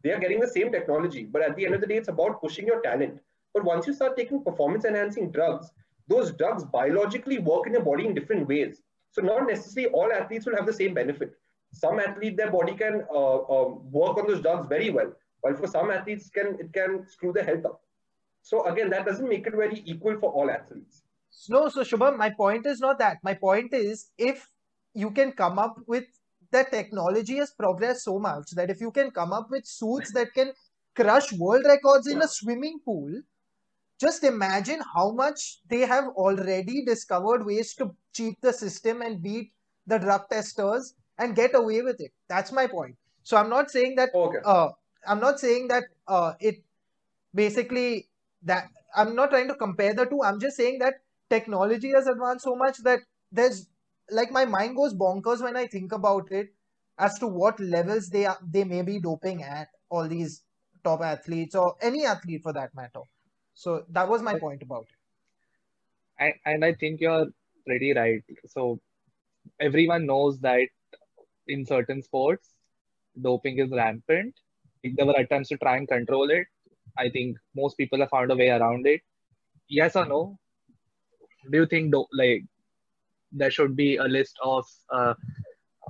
They 0.03 0.11
are 0.11 0.19
getting 0.19 0.39
the 0.39 0.47
same 0.47 0.71
technology, 0.71 1.23
but 1.23 1.41
at 1.41 1.55
the 1.55 1.65
end 1.65 1.73
of 1.73 1.81
the 1.81 1.87
day, 1.87 1.97
it's 1.97 2.07
about 2.07 2.39
pushing 2.39 2.67
your 2.67 2.81
talent. 2.81 3.19
But 3.53 3.63
once 3.63 3.87
you 3.87 3.93
start 3.93 4.15
taking 4.15 4.43
performance 4.43 4.85
enhancing 4.85 5.31
drugs, 5.31 5.71
those 6.07 6.31
drugs 6.33 6.63
biologically 6.63 7.39
work 7.39 7.67
in 7.67 7.73
your 7.73 7.83
body 7.83 8.05
in 8.05 8.13
different 8.13 8.47
ways. 8.47 8.81
So 9.11 9.21
not 9.21 9.47
necessarily 9.47 9.91
all 9.91 10.11
athletes 10.11 10.45
will 10.45 10.55
have 10.55 10.65
the 10.65 10.73
same 10.73 10.93
benefit. 10.93 11.33
Some 11.71 11.99
athlete, 11.99 12.37
their 12.37 12.51
body 12.51 12.73
can 12.73 13.03
uh, 13.13 13.37
um, 13.43 13.91
work 13.91 14.17
on 14.17 14.27
those 14.27 14.41
drugs 14.41 14.67
very 14.67 14.89
well, 14.89 15.11
while 15.41 15.55
for 15.55 15.67
some 15.67 15.91
athletes, 15.91 16.29
can 16.29 16.57
it 16.59 16.71
can 16.73 17.05
screw 17.07 17.33
their 17.33 17.43
health 17.43 17.65
up. 17.65 17.81
So 18.41 18.65
again, 18.65 18.89
that 18.91 19.05
doesn't 19.05 19.27
make 19.27 19.47
it 19.47 19.53
very 19.55 19.81
equal 19.85 20.17
for 20.19 20.31
all 20.31 20.49
athletes. 20.49 21.01
No, 21.49 21.67
so 21.69 21.81
Shubham, 21.81 22.17
my 22.17 22.29
point 22.29 22.65
is 22.65 22.79
not 22.79 22.99
that. 22.99 23.17
My 23.23 23.33
point 23.33 23.73
is 23.73 24.11
if 24.17 24.47
you 24.93 25.11
can 25.11 25.31
come 25.33 25.59
up 25.59 25.75
with 25.87 26.05
that 26.51 26.71
technology 26.71 27.37
has 27.37 27.51
progressed 27.51 28.05
so 28.05 28.17
much 28.19 28.51
that 28.51 28.69
if 28.69 28.79
you 28.79 28.91
can 28.91 29.11
come 29.11 29.33
up 29.33 29.47
with 29.49 29.65
suits 29.65 30.13
that 30.13 30.33
can 30.33 30.53
crush 30.95 31.33
world 31.33 31.65
records 31.65 32.07
in 32.07 32.21
a 32.21 32.27
swimming 32.27 32.79
pool, 32.85 33.21
just 33.99 34.23
imagine 34.23 34.81
how 34.93 35.11
much 35.11 35.59
they 35.69 35.81
have 35.81 36.05
already 36.15 36.83
discovered 36.85 37.45
ways 37.45 37.73
to 37.75 37.95
cheat 38.13 38.39
the 38.41 38.51
system 38.53 39.01
and 39.01 39.21
beat 39.21 39.51
the 39.87 39.97
drug 39.97 40.29
testers 40.29 40.95
and 41.17 41.35
get 41.35 41.55
away 41.55 41.81
with 41.81 41.99
it. 41.99 42.11
That's 42.27 42.51
my 42.51 42.67
point. 42.67 42.95
So 43.23 43.37
I'm 43.37 43.49
not 43.49 43.71
saying 43.71 43.95
that. 43.95 44.09
Okay. 44.13 44.39
Uh, 44.43 44.69
I'm 45.07 45.19
not 45.19 45.39
saying 45.39 45.67
that 45.69 45.85
uh, 46.07 46.33
it 46.39 46.63
basically 47.33 48.09
that 48.43 48.69
I'm 48.95 49.15
not 49.15 49.29
trying 49.29 49.47
to 49.47 49.55
compare 49.55 49.93
the 49.93 50.05
two. 50.05 50.21
I'm 50.23 50.39
just 50.39 50.57
saying 50.57 50.79
that 50.79 50.95
technology 51.29 51.91
has 51.91 52.07
advanced 52.07 52.43
so 52.43 52.55
much 52.55 52.77
that 52.83 52.99
there's 53.31 53.67
like 54.11 54.31
my 54.31 54.45
mind 54.45 54.75
goes 54.75 54.93
bonkers 54.93 55.41
when 55.41 55.55
I 55.55 55.67
think 55.67 55.91
about 55.91 56.31
it 56.31 56.53
as 56.97 57.17
to 57.19 57.27
what 57.27 57.59
levels 57.59 58.09
they 58.09 58.25
are 58.25 58.37
they 58.47 58.63
may 58.63 58.81
be 58.81 58.99
doping 58.99 59.43
at 59.43 59.69
all 59.89 60.07
these 60.07 60.43
top 60.83 61.01
athletes 61.01 61.55
or 61.55 61.75
any 61.81 62.05
athlete 62.05 62.43
for 62.43 62.53
that 62.53 62.75
matter. 62.75 63.01
So 63.55 63.85
that 63.89 64.07
was 64.09 64.21
my 64.21 64.39
point 64.39 64.63
about 64.63 64.87
it. 64.89 64.97
And, 66.19 66.33
and 66.45 66.65
I 66.65 66.73
think 66.73 67.01
you're 67.01 67.27
pretty 67.65 67.93
right. 67.93 68.23
So 68.47 68.79
everyone 69.59 70.05
knows 70.05 70.39
that 70.41 70.67
in 71.47 71.65
certain 71.65 72.01
sports, 72.03 72.53
doping 73.21 73.59
is 73.59 73.71
rampant. 73.71 74.35
If 74.83 74.95
there 74.95 75.05
were 75.05 75.15
attempts 75.17 75.49
to 75.49 75.57
try 75.57 75.77
and 75.77 75.87
control 75.87 76.29
it, 76.31 76.47
I 76.97 77.09
think 77.09 77.37
most 77.55 77.77
people 77.77 77.99
have 77.99 78.09
found 78.09 78.31
a 78.31 78.35
way 78.35 78.49
around 78.49 78.87
it. 78.87 79.01
Yes 79.69 79.95
or 79.95 80.05
no? 80.05 80.37
Do 81.51 81.57
you 81.59 81.65
think 81.65 81.91
do- 81.91 82.07
like 82.13 82.43
there 83.31 83.51
should 83.51 83.75
be 83.75 83.97
a 83.97 84.03
list 84.05 84.37
of 84.43 84.65
uh, 84.91 85.15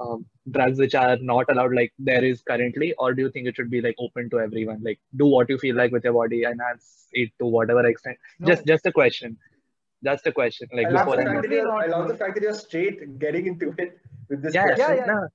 um, 0.01 0.25
drugs 0.51 0.79
which 0.79 0.95
are 0.95 1.17
not 1.17 1.45
allowed 1.49 1.73
like 1.73 1.93
there 1.99 2.23
is 2.23 2.41
currently, 2.41 2.93
or 2.97 3.13
do 3.13 3.23
you 3.23 3.31
think 3.31 3.47
it 3.47 3.55
should 3.55 3.69
be 3.69 3.81
like 3.81 3.95
open 3.99 4.29
to 4.31 4.39
everyone? 4.39 4.81
Like 4.83 4.99
do 5.15 5.25
what 5.25 5.49
you 5.49 5.57
feel 5.57 5.75
like 5.75 5.91
with 5.91 6.03
your 6.03 6.13
body, 6.13 6.43
enhance 6.43 7.07
it 7.13 7.31
to 7.39 7.45
whatever 7.45 7.85
extent. 7.85 8.17
No. 8.39 8.47
Just 8.47 8.65
just 8.65 8.85
a 8.85 8.91
question. 8.91 9.37
Just 10.03 10.27
a 10.27 10.31
question. 10.31 10.67
Like 10.73 10.87
I 10.87 10.89
love, 10.89 11.05
before 11.05 11.23
the 11.23 11.29
I 11.29 11.33
fact 11.33 11.41
that 11.43 11.51
you're, 11.51 11.71
I 11.71 11.85
love 11.87 12.07
the 12.07 12.15
fact 12.17 12.35
that 12.35 12.43
you're 12.43 12.53
straight 12.53 13.19
getting 13.19 13.47
into 13.47 13.73
it 13.77 13.97
with 14.29 14.41
this 14.43 14.53
Yeah, 14.53 14.63
question. 14.63 14.85
Yeah, 14.89 14.95
yeah. 14.95 15.05
no, 15.05 15.27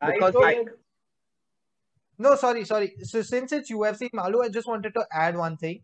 I 0.00 0.12
because 0.12 0.34
I- 0.36 0.64
No, 2.18 2.36
sorry, 2.36 2.64
sorry. 2.64 2.94
So 3.02 3.22
since 3.22 3.52
it's 3.52 3.70
UFC, 3.70 4.10
Malu, 4.12 4.42
I 4.42 4.48
just 4.48 4.68
wanted 4.68 4.94
to 4.94 5.06
add 5.12 5.36
one 5.36 5.56
thing. 5.56 5.82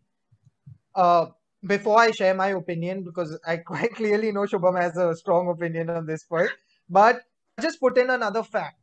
Uh, 0.95 1.27
before 1.65 1.99
I 1.99 2.11
share 2.11 2.33
my 2.33 2.49
opinion, 2.49 3.03
because 3.03 3.37
I 3.45 3.57
quite 3.71 3.93
clearly 3.95 4.31
know 4.31 4.41
Shubham 4.41 4.79
has 4.79 4.95
a 4.97 5.15
strong 5.15 5.49
opinion 5.49 5.89
on 5.89 6.05
this 6.05 6.23
point, 6.23 6.51
but 6.89 7.15
I 7.15 7.21
just 7.59 7.79
put 7.79 7.97
in 7.97 8.09
another 8.09 8.43
fact, 8.43 8.79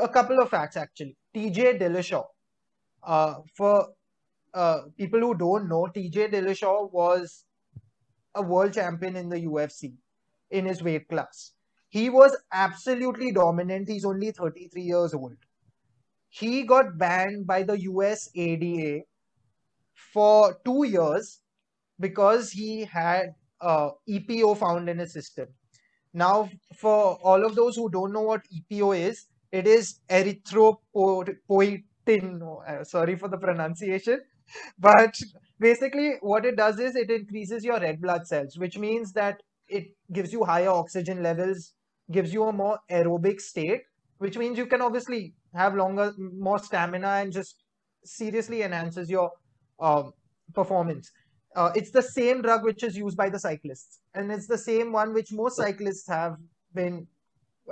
a 0.00 0.08
couple 0.08 0.40
of 0.40 0.50
facts 0.50 0.76
actually. 0.76 1.16
TJ 1.34 1.80
Dillashaw. 1.80 2.24
Uh, 3.02 3.34
for 3.56 3.88
uh, 4.54 4.82
people 4.96 5.20
who 5.20 5.34
don't 5.34 5.68
know, 5.68 5.88
TJ 5.94 6.32
Dillashaw 6.32 6.92
was 6.92 7.44
a 8.34 8.42
world 8.42 8.72
champion 8.74 9.16
in 9.16 9.28
the 9.28 9.40
UFC 9.40 9.94
in 10.50 10.66
his 10.66 10.82
weight 10.82 11.08
class. 11.08 11.52
He 11.88 12.08
was 12.08 12.36
absolutely 12.52 13.32
dominant. 13.32 13.88
He's 13.88 14.04
only 14.04 14.30
33 14.30 14.82
years 14.82 15.14
old 15.14 15.36
he 16.32 16.62
got 16.62 16.96
banned 16.96 17.46
by 17.46 17.62
the 17.62 17.76
USADA 17.76 19.02
for 19.94 20.58
two 20.64 20.84
years 20.84 21.42
because 22.00 22.50
he 22.50 22.84
had 22.84 23.34
uh, 23.60 23.90
EPO 24.08 24.56
found 24.56 24.88
in 24.88 24.98
his 24.98 25.12
system. 25.12 25.48
Now, 26.14 26.50
for 26.76 27.18
all 27.22 27.44
of 27.44 27.54
those 27.54 27.76
who 27.76 27.88
don't 27.90 28.12
know 28.12 28.22
what 28.22 28.42
EPO 28.50 28.92
is, 28.98 29.26
it 29.50 29.66
is 29.66 30.00
erythropoietin. 30.08 31.82
uh, 32.68 32.84
Sorry 32.84 33.16
for 33.16 33.28
the 33.28 33.38
pronunciation, 33.38 34.20
but 34.78 35.14
basically, 35.58 36.14
what 36.20 36.44
it 36.44 36.56
does 36.56 36.78
is 36.78 36.96
it 36.96 37.10
increases 37.10 37.64
your 37.64 37.80
red 37.80 38.00
blood 38.00 38.26
cells, 38.26 38.56
which 38.58 38.78
means 38.78 39.12
that 39.12 39.42
it 39.68 39.88
gives 40.12 40.32
you 40.32 40.44
higher 40.44 40.70
oxygen 40.70 41.22
levels, 41.22 41.72
gives 42.10 42.32
you 42.32 42.44
a 42.44 42.52
more 42.52 42.78
aerobic 42.90 43.40
state, 43.40 43.82
which 44.18 44.36
means 44.36 44.58
you 44.58 44.66
can 44.66 44.82
obviously 44.82 45.34
have 45.54 45.74
longer, 45.74 46.12
more 46.18 46.58
stamina, 46.58 47.08
and 47.22 47.32
just 47.32 47.64
seriously 48.04 48.62
enhances 48.62 49.08
your 49.10 49.30
um, 49.80 50.12
performance. 50.54 51.10
Uh, 51.54 51.70
it's 51.74 51.90
the 51.90 52.02
same 52.02 52.40
drug 52.42 52.64
which 52.64 52.82
is 52.82 52.96
used 52.96 53.16
by 53.16 53.28
the 53.28 53.38
cyclists, 53.38 54.00
and 54.14 54.32
it's 54.32 54.46
the 54.46 54.58
same 54.58 54.92
one 54.92 55.12
which 55.12 55.32
most 55.32 55.56
cyclists 55.56 56.06
have 56.08 56.36
been 56.74 57.06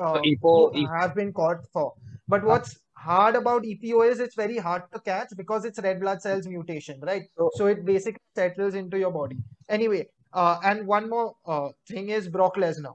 uh, 0.01 0.15
So 0.15 0.23
EPO, 0.23 0.89
have 1.01 1.15
been 1.15 1.33
caught 1.33 1.67
for. 1.73 1.95
But 2.29 2.45
what's 2.45 2.79
hard 2.97 3.35
about 3.37 3.63
EPO 3.65 4.09
is 4.11 4.21
it's 4.21 4.35
very 4.35 4.59
hard 4.59 4.83
to 4.93 5.01
catch 5.01 5.29
because 5.37 5.65
it's 5.65 5.79
red 5.81 6.01
blood 6.01 6.21
cells 6.23 6.47
mutation, 6.47 7.01
right? 7.01 7.23
So- 7.37 7.51
So 7.57 7.67
it 7.67 7.85
basically 7.85 8.21
settles 8.37 8.75
into 8.75 8.99
your 8.99 9.11
body. 9.13 9.39
Anyway, 9.69 10.09
uh, 10.33 10.59
and 10.63 10.87
one 10.87 11.09
more 11.09 11.35
uh, 11.47 11.71
thing 11.89 12.11
is 12.11 12.29
Brock 12.29 12.57
Lesnar. 12.57 12.95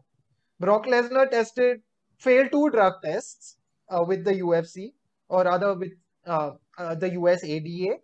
Brock 0.60 0.86
Lesnar 0.86 1.30
tested, 1.30 1.82
failed 2.20 2.51
two 2.51 2.70
drug 2.70 2.94
tests 3.04 3.58
uh, 3.89 4.04
with 4.08 4.24
the 4.24 4.36
UFC, 4.36 4.94
or 5.30 5.44
rather 5.44 5.74
with 5.74 5.92
uh, 6.25 6.51
uh, 6.77 6.96
the 6.96 7.10
USADA, 7.12 7.96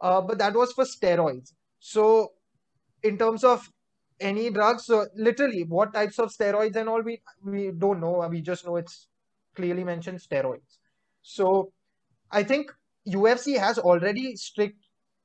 uh, 0.00 0.20
but 0.20 0.38
that 0.38 0.54
was 0.54 0.72
for 0.72 0.84
steroids. 0.84 1.52
So, 1.86 2.32
in 3.02 3.18
terms 3.18 3.44
of 3.44 3.68
any 4.18 4.48
drugs, 4.48 4.86
so 4.86 5.06
literally 5.14 5.64
what 5.64 5.92
types 5.92 6.18
of 6.18 6.30
steroids 6.34 6.76
and 6.76 6.88
all, 6.88 7.02
we 7.02 7.20
we 7.44 7.72
don't 7.76 8.00
know. 8.00 8.26
We 8.30 8.40
just 8.40 8.64
know 8.64 8.76
it's 8.76 9.06
clearly 9.54 9.84
mentioned 9.84 10.20
steroids. 10.20 10.78
So, 11.20 11.72
I 12.30 12.42
think 12.42 12.72
UFC 13.06 13.58
has 13.58 13.78
already 13.78 14.34
strict 14.36 14.78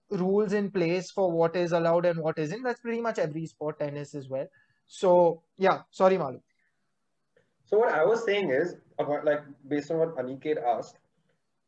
rules 0.10 0.51
in 0.51 0.70
place 0.70 1.12
for 1.12 1.32
what 1.32 1.56
is 1.56 1.72
allowed 1.72 2.06
and 2.06 2.20
what 2.20 2.38
isn't. 2.38 2.62
That's 2.63 2.82
pretty 2.82 3.00
much 3.00 3.20
every 3.20 3.46
sport, 3.46 3.80
tennis 3.80 4.13
as 4.13 4.28
well. 4.28 4.48
So, 4.86 5.44
yeah, 5.58 5.84
sorry, 5.92 6.18
Malu. 6.18 6.42
So 7.68 7.78
what 7.78 7.94
I 7.94 8.04
was 8.04 8.25
saying 8.25 8.50
is, 8.50 8.75
about, 8.98 9.24
like 9.24 9.44
based 9.66 9.92
on 9.92 10.00
what 10.00 10.18
Aniket 10.18 10.62
asked, 10.75 10.98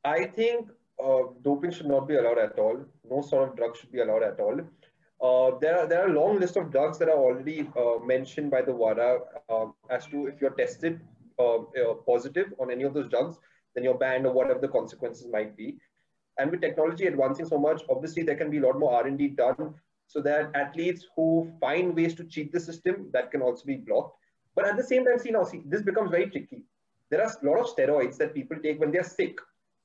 I 0.03 0.25
think 0.25 0.69
uh, 1.01 1.23
doping 1.43 1.71
should 1.71 1.87
not 1.87 2.07
be 2.07 2.15
allowed 2.17 2.39
at 2.39 2.59
all. 2.59 2.85
No 3.09 3.21
sort 3.21 3.49
of 3.49 3.55
drug 3.55 3.77
should 3.77 3.91
be 3.91 4.01
allowed 4.01 4.23
at 4.23 4.39
all. 4.39 4.59
Uh, 5.21 5.51
there 5.59 5.77
are 5.79 5.87
there 5.87 6.01
are 6.03 6.09
a 6.09 6.13
long 6.13 6.39
list 6.39 6.55
of 6.57 6.71
drugs 6.71 6.97
that 6.97 7.07
are 7.07 7.17
already 7.17 7.69
uh, 7.77 8.03
mentioned 8.03 8.49
by 8.49 8.61
the 8.61 8.73
WADA 8.73 9.19
uh, 9.49 9.65
as 9.89 10.07
to 10.07 10.25
if 10.25 10.41
you're 10.41 10.57
tested 10.61 10.99
uh, 11.37 11.57
uh, 11.57 11.93
positive 12.07 12.53
on 12.59 12.71
any 12.71 12.83
of 12.83 12.93
those 12.93 13.07
drugs, 13.09 13.37
then 13.75 13.83
you're 13.83 13.97
banned 13.97 14.25
or 14.25 14.33
whatever 14.33 14.59
the 14.59 14.67
consequences 14.67 15.27
might 15.31 15.55
be. 15.55 15.77
And 16.39 16.49
with 16.49 16.61
technology 16.61 17.05
advancing 17.05 17.45
so 17.45 17.59
much, 17.59 17.83
obviously 17.89 18.23
there 18.23 18.35
can 18.35 18.49
be 18.49 18.57
a 18.57 18.61
lot 18.61 18.79
more 18.79 18.93
R&D 18.95 19.27
done 19.29 19.75
so 20.07 20.21
that 20.21 20.51
athletes 20.55 21.05
who 21.15 21.51
find 21.59 21.95
ways 21.95 22.15
to 22.15 22.23
cheat 22.23 22.51
the 22.51 22.59
system 22.59 23.09
that 23.13 23.31
can 23.31 23.41
also 23.41 23.63
be 23.65 23.75
blocked. 23.75 24.17
But 24.55 24.65
at 24.67 24.75
the 24.75 24.83
same 24.83 25.05
time, 25.05 25.19
see 25.19 25.31
now, 25.31 25.43
see 25.43 25.61
this 25.65 25.81
becomes 25.81 26.11
very 26.11 26.29
tricky. 26.29 26.63
There 27.09 27.21
are 27.21 27.31
a 27.31 27.45
lot 27.45 27.59
of 27.59 27.67
steroids 27.67 28.17
that 28.17 28.33
people 28.33 28.57
take 28.61 28.79
when 28.79 28.91
they're 28.91 29.03
sick 29.03 29.37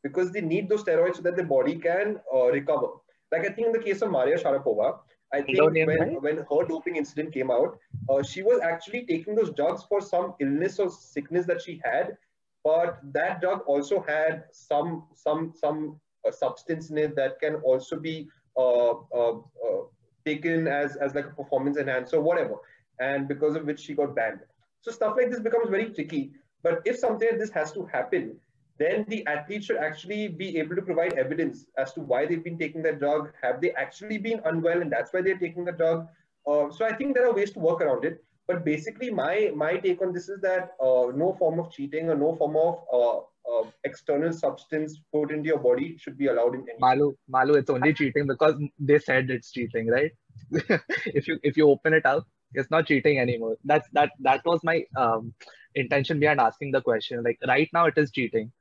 because 0.02 0.32
they 0.32 0.40
need 0.40 0.68
those 0.68 0.82
steroids 0.84 1.16
so 1.16 1.22
that 1.22 1.36
their 1.36 1.44
body 1.44 1.76
can 1.76 2.20
uh, 2.34 2.46
recover. 2.46 2.88
Like 3.30 3.42
I 3.42 3.52
think 3.52 3.68
in 3.68 3.72
the 3.72 3.82
case 3.86 4.02
of 4.02 4.10
Maria 4.10 4.38
Sharapova, 4.38 4.98
I 5.32 5.42
think 5.42 5.58
when, 5.60 5.88
right? 5.88 6.22
when 6.22 6.36
her 6.38 6.64
doping 6.68 6.96
incident 6.96 7.32
came 7.34 7.50
out, 7.50 7.78
uh, 8.08 8.22
she 8.22 8.42
was 8.42 8.60
actually 8.60 9.04
taking 9.06 9.34
those 9.34 9.50
drugs 9.52 9.84
for 9.88 10.00
some 10.00 10.34
illness 10.40 10.78
or 10.78 10.88
sickness 10.90 11.46
that 11.46 11.60
she 11.62 11.80
had, 11.84 12.16
but 12.64 12.98
that 13.12 13.40
drug 13.40 13.60
also 13.66 14.00
had 14.06 14.44
some 14.52 15.04
some 15.14 15.52
some 15.54 16.00
uh, 16.26 16.30
substance 16.30 16.90
in 16.90 16.98
it 16.98 17.16
that 17.16 17.40
can 17.40 17.56
also 17.56 17.98
be 17.98 18.28
uh, 18.56 18.92
uh, 19.14 19.36
uh, 19.38 19.82
taken 20.24 20.66
as 20.68 20.96
as 20.96 21.14
like 21.14 21.26
a 21.26 21.30
performance 21.42 21.76
enhancer, 21.76 22.20
whatever, 22.20 22.56
and 23.00 23.28
because 23.28 23.56
of 23.56 23.64
which 23.64 23.80
she 23.80 23.94
got 23.94 24.14
banned. 24.14 24.40
So 24.80 24.90
stuff 24.92 25.14
like 25.16 25.30
this 25.30 25.40
becomes 25.40 25.70
very 25.70 25.90
tricky. 25.90 26.32
But 26.62 26.82
if 26.84 26.96
something 26.98 27.28
like 27.28 27.38
this 27.38 27.50
has 27.50 27.72
to 27.72 27.84
happen, 27.86 28.36
then 28.78 29.04
the 29.08 29.26
athlete 29.26 29.64
should 29.64 29.78
actually 29.78 30.28
be 30.28 30.58
able 30.58 30.76
to 30.76 30.82
provide 30.82 31.14
evidence 31.14 31.66
as 31.78 31.92
to 31.94 32.00
why 32.00 32.26
they've 32.26 32.44
been 32.44 32.58
taking 32.58 32.82
that 32.82 32.98
drug. 32.98 33.32
Have 33.42 33.60
they 33.60 33.70
actually 33.72 34.18
been 34.18 34.40
unwell 34.44 34.82
and 34.82 34.92
that's 34.92 35.12
why 35.12 35.22
they're 35.22 35.38
taking 35.38 35.64
the 35.64 35.72
drug? 35.72 36.06
Uh, 36.46 36.70
so 36.70 36.84
I 36.84 36.94
think 36.94 37.14
there 37.14 37.26
are 37.26 37.34
ways 37.34 37.52
to 37.52 37.58
work 37.58 37.80
around 37.80 38.04
it. 38.04 38.22
But 38.46 38.64
basically, 38.64 39.10
my 39.10 39.50
my 39.56 39.76
take 39.76 40.00
on 40.02 40.12
this 40.12 40.28
is 40.28 40.40
that 40.42 40.76
uh, 40.80 41.10
no 41.22 41.34
form 41.38 41.58
of 41.58 41.72
cheating 41.72 42.10
or 42.10 42.14
no 42.14 42.36
form 42.36 42.56
of 42.56 42.84
uh, 42.92 43.18
uh, 43.52 43.64
external 43.82 44.32
substance 44.32 45.00
put 45.12 45.32
into 45.32 45.48
your 45.48 45.58
body 45.58 45.96
should 45.98 46.16
be 46.16 46.28
allowed 46.28 46.54
in 46.54 46.60
any. 46.60 46.78
Malu, 46.78 47.14
Malu, 47.28 47.54
it's 47.54 47.70
only 47.70 47.92
cheating 47.92 48.26
because 48.26 48.54
they 48.78 49.00
said 49.00 49.30
it's 49.30 49.50
cheating, 49.50 49.88
right? 49.88 50.12
if 51.06 51.26
you 51.26 51.40
if 51.42 51.56
you 51.56 51.68
open 51.68 51.92
it 51.92 52.06
up, 52.06 52.24
it's 52.52 52.70
not 52.70 52.86
cheating 52.86 53.18
anymore. 53.18 53.56
That's 53.64 53.88
that 53.94 54.12
that 54.20 54.42
was 54.44 54.60
my 54.62 54.84
um, 54.96 55.34
intention 55.74 56.20
behind 56.20 56.40
asking 56.40 56.70
the 56.70 56.82
question. 56.82 57.24
Like 57.24 57.38
right 57.48 57.68
now, 57.72 57.86
it 57.86 57.94
is 57.96 58.12
cheating 58.12 58.52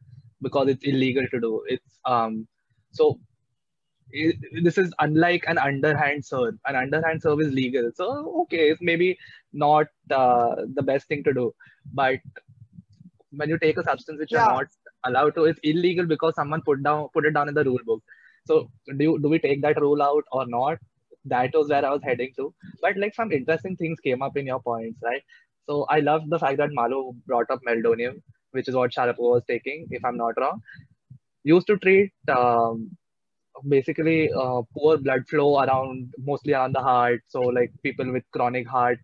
because 0.42 0.68
it's 0.70 0.84
illegal 0.84 1.26
to 1.32 1.40
do. 1.40 1.64
It's 1.68 2.00
um 2.06 2.48
so 2.92 3.20
it, 4.12 4.36
this 4.64 4.78
is 4.78 4.94
unlike 5.00 5.44
an 5.48 5.58
underhand 5.58 6.26
serve. 6.26 6.56
An 6.66 6.76
underhand 6.76 7.22
serve 7.22 7.42
is 7.42 7.54
legal, 7.54 7.92
so 7.96 8.42
okay, 8.44 8.70
it's 8.72 8.82
maybe 8.82 9.18
not 9.54 9.88
uh, 10.12 10.56
the 10.76 10.84
best 10.84 11.08
thing 11.08 11.24
to 11.24 11.34
do. 11.34 11.54
But 11.94 12.20
when 13.32 13.50
you 13.50 13.58
take 13.60 13.78
a 13.78 13.84
substance 13.84 14.20
which 14.20 14.32
Yeah. 14.32 14.40
you're 14.40 14.44
not 14.54 14.68
allowed 15.06 15.36
to, 15.36 15.46
it's 15.46 15.60
illegal 15.64 16.06
because 16.06 16.36
someone 16.36 16.62
put 16.62 16.84
down 16.84 17.08
put 17.14 17.26
it 17.26 17.32
down 17.34 17.50
in 17.50 17.54
the 17.56 17.64
rule 17.64 17.80
book. 17.86 18.04
So 18.46 18.70
do 18.98 19.04
you, 19.04 19.20
do 19.22 19.30
we 19.30 19.40
take 19.40 19.62
that 19.62 19.80
rule 19.82 20.02
out 20.02 20.24
or 20.32 20.46
not? 20.48 20.78
That 21.26 21.52
was 21.54 21.70
where 21.70 21.86
I 21.86 21.90
was 21.92 22.04
heading 22.04 22.32
to. 22.38 22.54
But 22.82 22.98
like 22.98 23.16
some 23.16 23.32
interesting 23.32 23.76
things 23.76 24.00
came 24.00 24.22
up 24.22 24.38
in 24.38 24.46
your 24.46 24.62
points, 24.62 25.00
right? 25.04 25.22
So 25.68 25.86
I 25.90 26.00
love 26.00 26.30
the 26.30 26.40
fact 26.40 26.58
that 26.58 26.70
Malu 26.74 27.14
brought 27.26 27.50
up 27.50 27.60
meldonium, 27.68 28.22
which 28.56 28.68
is 28.70 28.76
what 28.82 28.92
Sharapova 28.98 29.32
was 29.38 29.44
taking, 29.54 29.88
if 29.92 30.04
I'm 30.04 30.18
not 30.18 30.40
wrong. 30.44 30.62
Used 31.44 31.68
to 31.68 31.78
treat 31.78 32.12
um, 32.36 32.90
basically 33.78 34.20
uh, 34.44 34.62
poor 34.76 34.98
blood 34.98 35.28
flow 35.30 35.50
around 35.64 36.14
mostly 36.30 36.54
around 36.54 36.74
the 36.76 36.82
heart. 36.82 37.22
So 37.28 37.42
like 37.42 37.72
people 37.84 38.12
with 38.12 38.24
chronic 38.32 38.68
heart 38.68 39.00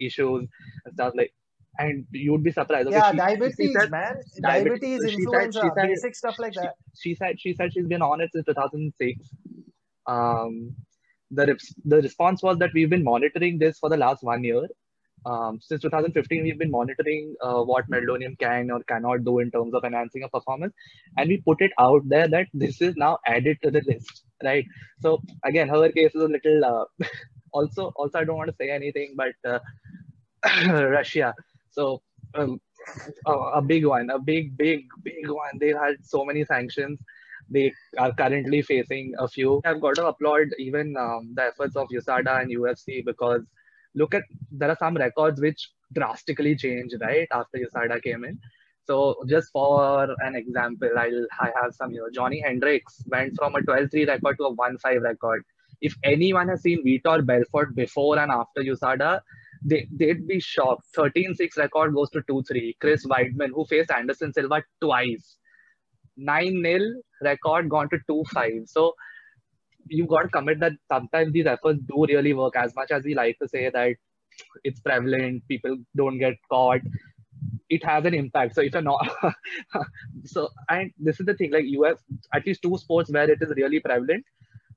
issues 0.00 0.48
and 0.84 0.94
stuff 0.94 1.14
like. 1.22 1.32
And 1.78 2.04
you'd 2.12 2.42
be 2.44 2.52
surprised. 2.52 2.88
Okay, 2.88 2.96
Yeah, 2.96 3.10
she- 3.10 3.16
she 3.16 3.18
diabetes, 3.18 3.72
said- 3.80 3.90
man. 3.90 4.16
diabetes. 4.42 4.80
Diabetes, 4.80 5.10
she 5.10 5.16
influenza, 5.20 5.60
she 5.62 5.68
said- 5.76 5.88
basic 5.88 6.14
stuff 6.14 6.38
like 6.38 6.52
she, 6.52 6.60
that. 6.60 6.74
she 7.02 7.14
said 7.20 7.40
she 7.44 7.54
said 7.60 7.72
she's 7.72 7.86
been 7.92 8.02
on 8.02 8.20
it 8.24 8.30
since 8.34 8.44
2006 8.44 9.30
um 10.14 10.74
the 11.38 11.44
the 11.92 11.98
response 12.06 12.42
was 12.42 12.58
that 12.58 12.70
we've 12.74 12.90
been 12.94 13.02
monitoring 13.12 13.58
this 13.62 13.78
for 13.78 13.88
the 13.94 13.96
last 14.04 14.22
one 14.22 14.44
year 14.48 14.62
um, 15.26 15.58
since 15.60 15.82
2015 15.82 16.42
we've 16.42 16.58
been 16.58 16.70
monitoring 16.70 17.34
uh, 17.42 17.62
what 17.62 17.88
meldonium 17.90 18.38
can 18.38 18.70
or 18.70 18.82
cannot 18.84 19.24
do 19.24 19.38
in 19.38 19.50
terms 19.50 19.74
of 19.74 19.84
enhancing 19.84 20.22
a 20.24 20.28
performance 20.28 20.74
and 21.16 21.28
we 21.28 21.38
put 21.38 21.60
it 21.60 21.72
out 21.78 22.02
there 22.06 22.28
that 22.28 22.46
this 22.52 22.80
is 22.80 22.96
now 22.96 23.18
added 23.26 23.58
to 23.62 23.70
the 23.70 23.82
list 23.86 24.24
right 24.42 24.66
so 25.00 25.20
again 25.44 25.68
her 25.68 25.88
case 25.90 26.14
is 26.14 26.22
a 26.22 26.32
little 26.36 26.64
uh, 26.64 27.06
also 27.52 27.92
also 27.96 28.18
i 28.18 28.24
don't 28.24 28.36
want 28.36 28.50
to 28.50 28.56
say 28.56 28.70
anything 28.70 29.14
but 29.16 29.34
uh, 29.48 29.58
russia 30.98 31.34
so 31.70 32.02
um, 32.34 32.60
a, 33.26 33.32
a 33.32 33.62
big 33.62 33.86
one, 33.86 34.10
a 34.10 34.18
big, 34.18 34.56
big, 34.56 34.86
big 35.02 35.28
one. 35.28 35.58
They 35.58 35.68
had 35.68 35.96
so 36.02 36.24
many 36.24 36.44
sanctions. 36.44 36.98
They 37.48 37.72
are 37.98 38.12
currently 38.14 38.62
facing 38.62 39.14
a 39.18 39.28
few. 39.28 39.60
I've 39.64 39.80
got 39.80 39.96
to 39.96 40.06
applaud 40.06 40.48
even 40.58 40.96
um, 40.96 41.32
the 41.34 41.44
efforts 41.44 41.76
of 41.76 41.88
USADA 41.88 42.42
and 42.42 42.50
UFC 42.50 43.04
because 43.04 43.42
look 43.94 44.14
at 44.14 44.22
there 44.50 44.70
are 44.70 44.76
some 44.78 44.96
records 44.96 45.40
which 45.40 45.70
drastically 45.92 46.56
changed 46.56 46.96
right 47.00 47.28
after 47.32 47.58
USADA 47.58 48.02
came 48.02 48.24
in. 48.24 48.38
So 48.84 49.16
just 49.28 49.50
for 49.52 50.08
an 50.20 50.34
example, 50.34 50.90
I'll 50.98 51.26
I 51.40 51.50
have 51.62 51.74
some 51.74 51.92
here. 51.92 52.08
Johnny 52.12 52.40
Hendricks 52.40 53.02
went 53.06 53.36
from 53.36 53.54
a 53.54 53.60
12-3 53.60 54.08
record 54.08 54.36
to 54.38 54.44
a 54.46 54.56
1-5 54.56 55.02
record. 55.02 55.44
If 55.80 55.94
anyone 56.04 56.48
has 56.48 56.62
seen 56.62 56.84
Vitor 56.84 57.24
Belfort 57.24 57.74
before 57.74 58.18
and 58.18 58.30
after 58.30 58.62
USADA, 58.62 59.20
they, 59.64 59.86
they'd 59.92 60.26
be 60.26 60.40
shocked. 60.40 60.86
13 60.94 61.34
6 61.34 61.56
record 61.56 61.94
goes 61.94 62.10
to 62.10 62.22
2 62.26 62.42
3. 62.48 62.76
Chris 62.80 63.06
Weidman, 63.06 63.50
who 63.54 63.64
faced 63.66 63.90
Anderson 63.90 64.32
Silva 64.32 64.62
twice, 64.80 65.38
9 66.16 66.62
0 66.64 66.80
record 67.22 67.68
gone 67.68 67.88
to 67.90 67.98
2 68.08 68.24
5. 68.32 68.52
So 68.66 68.94
you 69.88 70.06
got 70.06 70.22
to 70.22 70.28
commit 70.28 70.60
that 70.60 70.72
sometimes 70.90 71.32
these 71.32 71.46
efforts 71.46 71.80
do 71.88 72.04
really 72.08 72.32
work 72.34 72.56
as 72.56 72.74
much 72.74 72.90
as 72.90 73.04
we 73.04 73.14
like 73.14 73.38
to 73.40 73.48
say 73.48 73.70
that 73.70 73.94
it's 74.64 74.80
prevalent, 74.80 75.42
people 75.48 75.76
don't 75.96 76.18
get 76.18 76.34
caught. 76.50 76.80
It 77.68 77.84
has 77.84 78.04
an 78.04 78.14
impact. 78.14 78.54
So 78.54 78.62
if 78.62 78.72
you're 78.72 78.82
not, 78.82 79.08
so 80.24 80.48
and 80.68 80.90
this 80.98 81.20
is 81.20 81.26
the 81.26 81.34
thing, 81.34 81.52
like 81.52 81.64
you 81.66 81.82
have 81.84 81.98
at 82.34 82.46
least 82.46 82.62
two 82.62 82.76
sports 82.78 83.10
where 83.10 83.30
it 83.30 83.38
is 83.40 83.52
really 83.56 83.80
prevalent. 83.80 84.24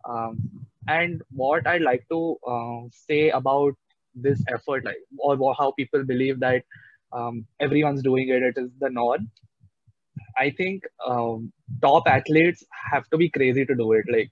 Um, 0.08 0.39
and 0.88 1.22
what 1.32 1.68
I'd 1.68 1.82
like 1.82 2.06
to 2.10 2.38
uh, 2.48 2.82
say 2.91 3.30
about 3.30 3.74
this 4.15 4.41
effort 4.54 4.86
like 4.86 4.98
or 5.18 5.56
how 5.58 5.72
people 5.72 6.04
believe 6.04 6.39
that 6.39 6.63
um, 7.12 7.46
everyone's 7.60 8.02
doing 8.02 8.30
it 8.30 8.44
it 8.44 8.58
is 8.58 8.70
the 8.80 8.89
norm 8.89 9.30
i 10.38 10.50
think 10.50 10.84
um, 11.06 11.52
top 11.82 12.04
athletes 12.08 12.63
have 12.91 13.08
to 13.10 13.18
be 13.18 13.30
crazy 13.30 13.65
to 13.65 13.76
do 13.76 13.91
it 13.94 14.06
like 14.12 14.32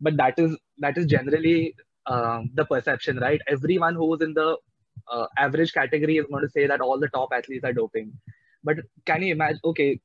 but 0.00 0.16
that 0.16 0.38
is 0.38 0.56
that 0.78 0.96
is 0.98 1.06
generally 1.06 1.74
um, 2.06 2.50
the 2.54 2.64
perception 2.64 3.18
right 3.18 3.40
everyone 3.48 3.94
who's 3.94 4.20
in 4.20 4.34
the 4.34 4.56
uh, 5.12 5.26
average 5.38 5.72
category 5.72 6.18
is 6.18 6.26
going 6.30 6.42
to 6.42 6.50
say 6.50 6.66
that 6.66 6.80
all 6.80 6.98
the 6.98 7.08
top 7.08 7.30
athletes 7.32 7.64
are 7.64 7.72
doping 7.72 8.12
but 8.64 8.76
can 9.04 9.22
you 9.22 9.32
imagine 9.32 9.60
okay 9.64 10.00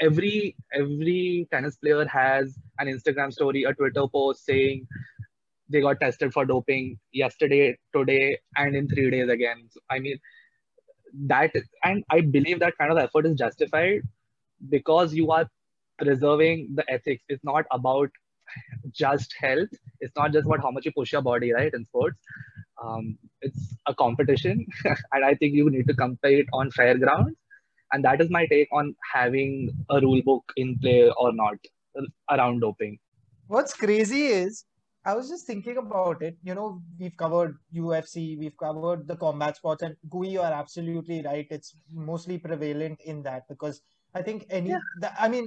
every 0.00 0.56
every 0.74 1.46
tennis 1.52 1.76
player 1.76 2.04
has 2.06 2.58
an 2.78 2.88
instagram 2.88 3.32
story 3.32 3.64
a 3.64 3.74
twitter 3.74 4.06
post 4.08 4.44
saying 4.44 4.86
they 5.68 5.80
got 5.80 6.00
tested 6.00 6.32
for 6.32 6.44
doping 6.44 6.98
yesterday, 7.12 7.78
today, 7.94 8.38
and 8.56 8.76
in 8.76 8.88
three 8.88 9.10
days 9.10 9.28
again. 9.28 9.68
So, 9.70 9.80
I 9.90 9.98
mean, 9.98 10.18
that 11.26 11.52
and 11.84 12.04
I 12.10 12.20
believe 12.20 12.60
that 12.60 12.76
kind 12.78 12.92
of 12.92 12.98
effort 12.98 13.26
is 13.26 13.36
justified 13.36 14.02
because 14.68 15.14
you 15.14 15.30
are 15.32 15.48
preserving 15.98 16.70
the 16.74 16.84
ethics. 16.90 17.22
It's 17.28 17.44
not 17.44 17.64
about 17.70 18.10
just 18.92 19.34
health. 19.40 19.68
It's 20.00 20.14
not 20.16 20.32
just 20.32 20.46
about 20.46 20.60
how 20.62 20.70
much 20.70 20.84
you 20.84 20.92
push 20.92 21.12
your 21.12 21.22
body, 21.22 21.52
right? 21.52 21.72
In 21.72 21.84
sports, 21.84 22.18
um, 22.82 23.18
it's 23.40 23.76
a 23.86 23.94
competition, 23.94 24.66
and 25.12 25.24
I 25.24 25.34
think 25.34 25.54
you 25.54 25.70
need 25.70 25.86
to 25.88 25.94
compete 25.94 26.46
on 26.52 26.70
fair 26.70 26.96
grounds. 26.98 27.36
And 27.92 28.04
that 28.04 28.20
is 28.22 28.30
my 28.30 28.46
take 28.46 28.68
on 28.72 28.94
having 29.12 29.70
a 29.90 30.00
rule 30.00 30.22
book 30.24 30.44
in 30.56 30.78
play 30.78 31.10
or 31.10 31.32
not 31.32 31.56
around 32.30 32.60
doping. 32.60 32.98
What's 33.48 33.74
crazy 33.74 34.26
is 34.26 34.64
I 35.04 35.14
was 35.14 35.28
just 35.28 35.46
thinking 35.46 35.76
about 35.76 36.22
it. 36.22 36.36
You 36.42 36.54
know, 36.54 36.80
we've 36.98 37.16
covered 37.16 37.56
UFC, 37.74 38.38
we've 38.38 38.56
covered 38.56 39.06
the 39.06 39.16
combat 39.16 39.56
sports, 39.56 39.82
and 39.82 39.96
Gui, 40.08 40.30
you 40.30 40.40
are 40.40 40.52
absolutely 40.52 41.22
right. 41.22 41.46
It's 41.50 41.76
mostly 41.92 42.38
prevalent 42.38 43.00
in 43.04 43.22
that 43.24 43.42
because 43.48 43.82
I 44.14 44.22
think 44.22 44.46
any, 44.48 44.70
Yeah. 44.70 44.78
the, 45.00 45.22
I 45.22 45.28
mean, 45.28 45.46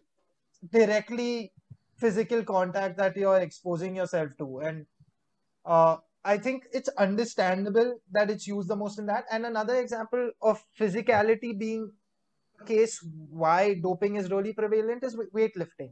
directly 0.71 1.51
physical 1.97 2.43
contact 2.43 2.97
that 2.97 3.15
you're 3.15 3.39
exposing 3.39 3.95
yourself 3.95 4.29
to. 4.37 4.59
And 4.59 4.85
uh, 5.65 5.97
I 6.23 6.37
think 6.37 6.65
it's 6.73 6.89
understandable 6.97 7.99
that 8.11 8.29
it's 8.29 8.47
used 8.47 8.67
the 8.67 8.75
most 8.75 8.99
in 8.99 9.05
that. 9.07 9.25
And 9.31 9.45
another 9.45 9.75
example 9.75 10.31
of 10.41 10.63
physicality 10.79 11.57
being 11.57 11.91
a 12.61 12.65
case 12.65 13.05
why 13.29 13.75
doping 13.75 14.15
is 14.15 14.31
really 14.31 14.53
prevalent 14.53 15.03
is 15.03 15.15
weightlifting. 15.15 15.91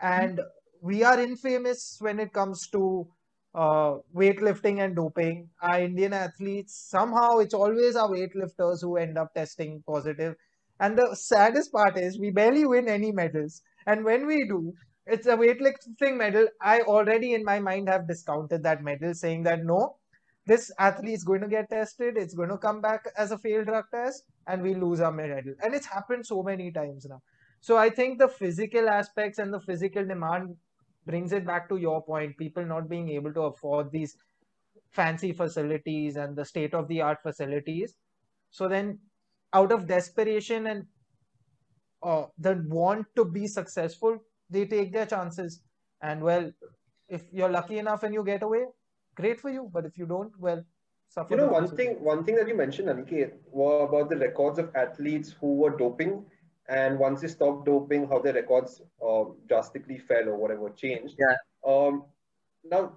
And 0.00 0.40
we 0.80 1.02
are 1.02 1.20
infamous 1.20 1.96
when 2.00 2.20
it 2.20 2.32
comes 2.32 2.68
to 2.68 3.06
uh, 3.54 3.96
weightlifting 4.14 4.84
and 4.84 4.94
doping. 4.94 5.48
Our 5.62 5.80
Indian 5.80 6.12
athletes, 6.12 6.76
somehow 6.90 7.38
it's 7.38 7.54
always 7.54 7.96
our 7.96 8.08
weightlifters 8.10 8.82
who 8.82 8.96
end 8.96 9.16
up 9.16 9.32
testing 9.34 9.82
positive. 9.86 10.36
And 10.78 10.98
the 10.98 11.16
saddest 11.16 11.72
part 11.72 11.96
is 11.96 12.18
we 12.18 12.30
barely 12.30 12.66
win 12.66 12.88
any 12.88 13.10
medals. 13.10 13.62
And 13.86 14.04
when 14.04 14.26
we 14.26 14.46
do, 14.46 14.74
it's 15.06 15.26
a 15.26 15.36
weightlifting 15.36 16.16
medal. 16.16 16.48
I 16.60 16.80
already 16.80 17.34
in 17.34 17.44
my 17.44 17.60
mind 17.60 17.88
have 17.88 18.08
discounted 18.08 18.62
that 18.64 18.82
medal, 18.82 19.14
saying 19.14 19.44
that 19.44 19.64
no, 19.64 19.96
this 20.46 20.70
athlete 20.78 21.14
is 21.14 21.24
going 21.24 21.40
to 21.40 21.48
get 21.48 21.70
tested, 21.70 22.16
it's 22.16 22.34
going 22.34 22.48
to 22.50 22.58
come 22.58 22.80
back 22.80 23.06
as 23.16 23.30
a 23.30 23.38
failed 23.38 23.66
drug 23.66 23.84
test, 23.92 24.24
and 24.46 24.62
we 24.62 24.74
lose 24.74 25.00
our 25.00 25.12
medal. 25.12 25.54
And 25.62 25.74
it's 25.74 25.86
happened 25.86 26.26
so 26.26 26.42
many 26.42 26.70
times 26.72 27.06
now. 27.08 27.22
So 27.60 27.76
I 27.76 27.90
think 27.90 28.18
the 28.18 28.28
physical 28.28 28.88
aspects 28.88 29.38
and 29.38 29.52
the 29.52 29.60
physical 29.60 30.04
demand 30.04 30.56
brings 31.06 31.32
it 31.32 31.46
back 31.46 31.68
to 31.68 31.76
your 31.76 32.02
point 32.04 32.36
people 32.36 32.64
not 32.64 32.88
being 32.88 33.08
able 33.08 33.32
to 33.32 33.42
afford 33.42 33.90
these 33.92 34.16
fancy 34.90 35.32
facilities 35.32 36.16
and 36.16 36.36
the 36.36 36.44
state 36.44 36.74
of 36.74 36.88
the 36.88 37.00
art 37.00 37.18
facilities 37.22 37.94
so 38.50 38.68
then 38.68 38.98
out 39.52 39.72
of 39.72 39.86
desperation 39.86 40.66
and 40.66 40.86
uh, 42.02 42.24
the 42.38 42.64
want 42.68 43.06
to 43.14 43.24
be 43.24 43.46
successful 43.46 44.18
they 44.50 44.64
take 44.66 44.92
their 44.92 45.06
chances 45.06 45.60
and 46.02 46.22
well 46.22 46.50
if 47.08 47.22
you're 47.32 47.50
lucky 47.50 47.78
enough 47.78 48.02
and 48.02 48.14
you 48.14 48.24
get 48.24 48.42
away 48.42 48.64
great 49.14 49.40
for 49.40 49.50
you 49.50 49.68
but 49.72 49.84
if 49.86 49.96
you 49.98 50.06
don't 50.06 50.32
well 50.38 50.62
suffer 51.08 51.34
You 51.34 51.36
know, 51.38 51.46
one 51.46 51.64
consequences. 51.64 51.96
thing, 51.96 52.04
one 52.04 52.24
thing 52.24 52.36
that 52.36 52.48
you 52.48 52.54
mentioned, 52.54 52.88
Aniket, 52.88 53.32
were 53.50 53.80
about 53.84 54.08
the 54.10 54.16
records 54.16 54.58
of 54.58 54.74
athletes 54.74 55.30
who 55.32 55.54
were 55.56 55.76
doping, 55.76 56.24
and 56.68 56.98
once 56.98 57.20
they 57.20 57.28
stopped 57.28 57.64
doping, 57.66 58.06
how 58.08 58.18
their 58.18 58.34
records 58.34 58.80
uh, 59.04 59.24
drastically 59.48 59.98
fell 59.98 60.28
or 60.28 60.36
whatever 60.36 60.70
changed. 60.70 61.14
Yeah. 61.18 61.36
Um, 61.66 62.04
now, 62.64 62.92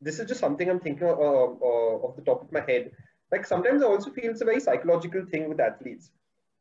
this 0.00 0.18
is 0.18 0.28
just 0.28 0.40
something 0.40 0.68
I'm 0.68 0.80
thinking 0.80 1.06
of, 1.08 1.18
uh, 1.18 1.22
uh, 1.70 1.94
off 2.06 2.16
the 2.16 2.22
top 2.22 2.42
of 2.42 2.52
my 2.52 2.60
head. 2.60 2.90
Like 3.32 3.46
sometimes 3.46 3.82
I 3.82 3.86
also 3.86 4.10
feel 4.10 4.30
it's 4.30 4.40
a 4.42 4.44
very 4.44 4.60
psychological 4.60 5.24
thing 5.30 5.48
with 5.48 5.60
athletes 5.60 6.10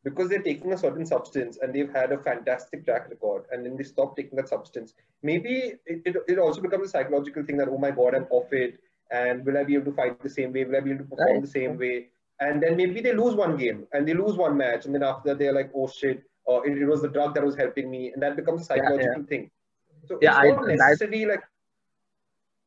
because 0.06 0.30
they're 0.30 0.42
taking 0.48 0.72
a 0.72 0.78
certain 0.78 1.06
substance 1.06 1.58
and 1.62 1.74
they've 1.76 1.92
had 1.92 2.12
a 2.14 2.18
fantastic 2.30 2.86
track 2.86 3.10
record, 3.10 3.44
and 3.52 3.66
then 3.66 3.76
they 3.76 3.84
stop 3.84 4.16
taking 4.16 4.38
that 4.38 4.48
substance. 4.48 4.94
Maybe 5.24 5.54
it, 5.86 6.02
it, 6.06 6.16
it 6.28 6.40
also 6.40 6.62
becomes 6.62 6.88
a 6.88 6.92
psychological 6.92 7.44
thing 7.44 7.58
that 7.58 7.68
oh 7.68 7.78
my 7.78 7.92
god, 7.92 8.16
I'm 8.16 8.28
off 8.30 8.54
it 8.54 8.80
and 9.12 9.46
will 9.46 9.58
I 9.58 9.64
be 9.64 9.76
able 9.76 9.86
to 9.92 9.98
fight 10.02 10.22
the 10.24 10.30
same 10.30 10.54
way? 10.54 10.64
Will 10.66 10.78
I 10.78 10.80
be 10.80 10.92
able 10.92 11.04
to 11.06 11.10
perform 11.10 11.34
Right. 11.34 11.42
the 11.42 11.56
same 11.60 11.78
way? 11.86 11.96
and 12.46 12.62
then 12.62 12.76
maybe 12.78 13.00
they 13.04 13.14
lose 13.18 13.34
one 13.34 13.56
game 13.56 13.78
and 13.94 14.06
they 14.08 14.14
lose 14.14 14.36
one 14.46 14.56
match, 14.58 14.86
and 14.86 14.94
then 14.96 15.04
after 15.10 15.30
that 15.30 15.38
they're 15.40 15.54
like, 15.54 15.70
oh 15.74 15.88
shit, 15.88 16.18
uh, 16.52 16.60
it, 16.70 16.78
it 16.78 16.86
was 16.86 17.02
the 17.02 17.08
drug 17.18 17.34
that 17.36 17.44
was 17.50 17.56
helping 17.56 17.90
me, 17.90 18.12
and 18.14 18.22
that 18.24 18.36
becomes 18.40 18.62
a 18.64 18.66
psychological 18.66 19.14
yeah, 19.14 19.18
yeah. 19.20 19.32
thing. 19.34 19.52
So 20.08 20.18
Yeah, 20.22 20.32
it's 20.32 20.40
I- 20.40 20.50
not 20.56 20.66
that- 20.68 20.78
necessarily 20.78 21.26
like 21.26 21.44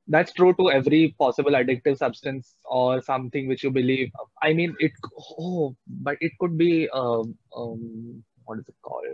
that's 0.09 0.33
true 0.33 0.55
to 0.55 0.71
every 0.71 1.15
possible 1.19 1.53
addictive 1.53 1.99
substance 1.99 2.55
or 2.65 3.03
something 3.03 3.47
which 3.47 3.63
you 3.63 3.71
believe. 3.71 4.11
I 4.43 4.53
mean, 4.53 4.75
it. 4.79 4.93
Oh, 5.39 5.77
but 5.87 6.17
it 6.21 6.33
could 6.41 6.57
be. 6.57 6.89
Um, 6.91 7.37
um, 7.57 8.25
what 8.45 8.59
is 8.59 8.69
it 8.69 8.75
called? 8.83 9.05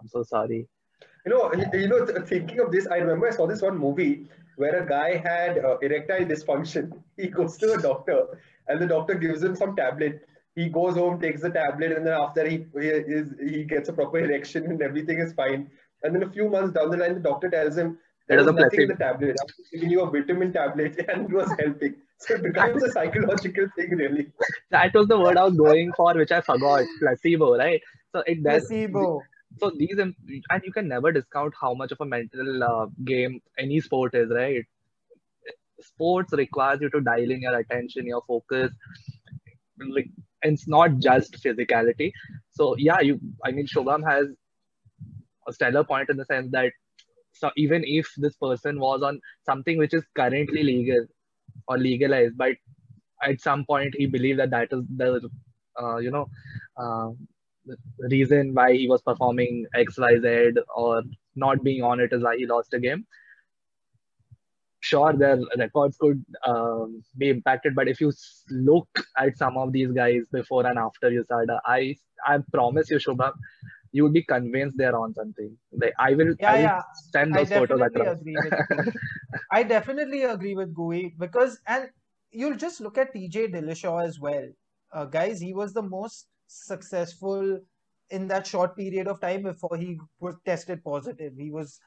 I'm 0.00 0.08
so 0.08 0.22
sorry. 0.22 0.66
You 1.26 1.32
know, 1.32 1.52
you 1.74 1.88
know, 1.88 2.06
th- 2.06 2.26
thinking 2.26 2.60
of 2.60 2.72
this, 2.72 2.86
I 2.86 2.96
remember 2.96 3.28
I 3.28 3.30
saw 3.32 3.46
this 3.46 3.60
one 3.60 3.76
movie 3.76 4.26
where 4.56 4.82
a 4.82 4.88
guy 4.88 5.16
had 5.16 5.58
uh, 5.58 5.76
erectile 5.78 6.24
dysfunction. 6.24 6.92
He 7.16 7.28
goes 7.28 7.56
to 7.58 7.74
a 7.74 7.82
doctor, 7.82 8.40
and 8.68 8.80
the 8.80 8.86
doctor 8.86 9.14
gives 9.14 9.42
him 9.42 9.54
some 9.54 9.76
tablet. 9.76 10.26
He 10.54 10.68
goes 10.68 10.94
home, 10.94 11.20
takes 11.20 11.42
the 11.42 11.50
tablet, 11.50 11.92
and 11.92 12.06
then 12.06 12.14
after 12.14 12.48
he 12.48 12.64
he, 12.74 12.88
is, 12.88 13.34
he 13.38 13.64
gets 13.64 13.88
a 13.88 13.92
proper 13.92 14.18
erection 14.18 14.64
and 14.66 14.80
everything 14.82 15.18
is 15.18 15.32
fine. 15.32 15.70
And 16.02 16.14
then 16.14 16.22
a 16.22 16.30
few 16.30 16.48
months 16.48 16.72
down 16.72 16.90
the 16.90 16.96
line, 16.96 17.14
the 17.14 17.20
doctor 17.20 17.50
tells 17.50 17.76
him 17.76 17.98
there 18.28 18.38
It 18.38 18.42
was 18.42 18.46
was 18.46 18.48
a 18.48 18.52
nothing 18.52 18.82
in 18.82 18.88
the 18.88 18.94
placebo. 18.94 18.96
tablet. 18.96 19.36
I'm 19.40 19.48
just 19.56 19.70
giving 19.72 19.90
you 19.90 20.02
a 20.02 20.10
vitamin 20.10 20.52
tablet, 20.52 20.98
and 21.08 21.30
it 21.30 21.32
was 21.34 21.52
helping. 21.58 21.96
So 22.18 22.34
it 22.34 22.42
becomes 22.42 22.82
a 22.82 22.90
psychological 22.90 23.68
thing, 23.76 23.90
really. 23.96 24.32
That 24.70 24.94
was 24.94 25.08
the 25.08 25.18
word 25.18 25.36
I 25.36 25.44
was 25.44 25.56
going 25.56 25.92
for, 25.94 26.14
which 26.14 26.32
I 26.32 26.40
forgot. 26.40 26.84
Placebo, 27.00 27.56
right? 27.58 27.80
So 28.12 28.22
it 28.26 28.42
does. 28.42 28.66
Placebo. 28.66 29.22
So 29.58 29.70
these 29.76 29.98
and 29.98 30.14
you 30.64 30.72
can 30.72 30.88
never 30.88 31.12
discount 31.12 31.54
how 31.60 31.74
much 31.74 31.92
of 31.92 32.00
a 32.00 32.06
mental 32.06 32.62
uh, 32.64 32.86
game 33.04 33.40
any 33.58 33.80
sport 33.80 34.14
is, 34.14 34.30
right? 34.30 34.64
Sports 35.80 36.32
requires 36.32 36.80
you 36.80 36.90
to 36.90 37.00
dial 37.00 37.30
in 37.30 37.40
your 37.42 37.56
attention, 37.58 38.06
your 38.06 38.22
focus. 38.26 38.72
Like, 39.78 40.08
and 40.42 40.54
it's 40.54 40.68
not 40.68 40.98
just 40.98 41.34
physicality. 41.42 42.12
So 42.50 42.76
yeah, 42.78 43.00
you. 43.00 43.20
I 43.44 43.52
mean, 43.52 43.66
Shubham 43.66 44.08
has 44.08 44.26
a 45.46 45.52
stellar 45.52 45.84
point 45.84 46.10
in 46.10 46.16
the 46.16 46.24
sense 46.24 46.50
that 46.52 46.72
so 47.38 47.50
even 47.56 47.82
if 47.86 48.08
this 48.16 48.36
person 48.36 48.80
was 48.80 49.02
on 49.02 49.20
something 49.44 49.78
which 49.78 49.94
is 49.94 50.04
currently 50.16 50.62
legal 50.62 51.06
or 51.68 51.78
legalized, 51.78 52.36
but 52.36 52.52
at 53.22 53.40
some 53.40 53.64
point 53.64 53.94
he 53.96 54.06
believed 54.06 54.38
that 54.40 54.50
that 54.50 54.68
is 54.72 54.84
the 54.96 55.28
uh, 55.80 55.96
you 55.98 56.10
know 56.10 56.26
uh, 56.76 57.10
reason 58.10 58.54
why 58.54 58.72
he 58.72 58.88
was 58.88 59.02
performing 59.02 59.66
X 59.74 59.98
Y 59.98 60.18
Z 60.20 60.52
or 60.74 61.02
not 61.36 61.62
being 61.62 61.82
on 61.82 62.00
it 62.00 62.12
is 62.12 62.22
why 62.22 62.36
he 62.36 62.46
lost 62.46 62.74
a 62.74 62.80
game. 62.80 63.06
Sure, 64.80 65.12
their 65.12 65.38
records 65.58 65.96
could 65.98 66.24
um, 66.46 67.02
be 67.16 67.30
impacted, 67.30 67.74
but 67.74 67.88
if 67.88 68.00
you 68.00 68.12
look 68.50 68.88
at 69.18 69.36
some 69.36 69.56
of 69.56 69.72
these 69.72 69.90
guys 69.90 70.22
before 70.32 70.64
and 70.66 70.78
after 70.78 71.10
USADA, 71.10 71.58
I 71.66 71.96
I 72.26 72.38
promise 72.52 72.88
you, 72.90 72.98
Shubham, 72.98 73.32
you 73.92 74.04
would 74.04 74.12
be 74.12 74.22
convinced 74.24 74.76
they're 74.78 74.96
on 74.98 75.14
something. 75.14 75.56
Like 75.72 75.94
I 75.98 76.14
will, 76.14 76.34
Yeah, 76.38 76.50
I 76.50 76.56
will 76.62 76.62
yeah. 76.62 76.82
send 77.12 77.34
I 77.34 77.38
those 77.38 77.50
photos 77.50 77.80
definitely 77.80 77.80
across. 77.80 78.18
agree 78.20 78.40
with. 78.40 78.54
I 79.50 79.62
definitely 79.62 80.24
agree 80.24 80.54
with 80.54 80.74
Gui 80.74 81.14
because, 81.18 81.60
and 81.66 81.90
you'll 82.30 82.56
just 82.56 82.80
look 82.80 82.98
at 82.98 83.14
TJ 83.14 83.48
Dillashaw 83.52 84.04
as 84.06 84.18
well. 84.20 84.46
Uh, 84.92 85.04
guys, 85.06 85.40
he 85.40 85.52
was 85.54 85.72
the 85.72 85.82
most 85.82 86.26
successful 86.46 87.58
in 88.10 88.26
that 88.28 88.46
short 88.46 88.76
period 88.76 89.06
of 89.06 89.20
time 89.20 89.42
before 89.42 89.76
he 89.76 89.98
was 90.20 90.36
tested 90.44 90.82
positive. 90.84 91.32
He 91.36 91.50
was 91.50 91.78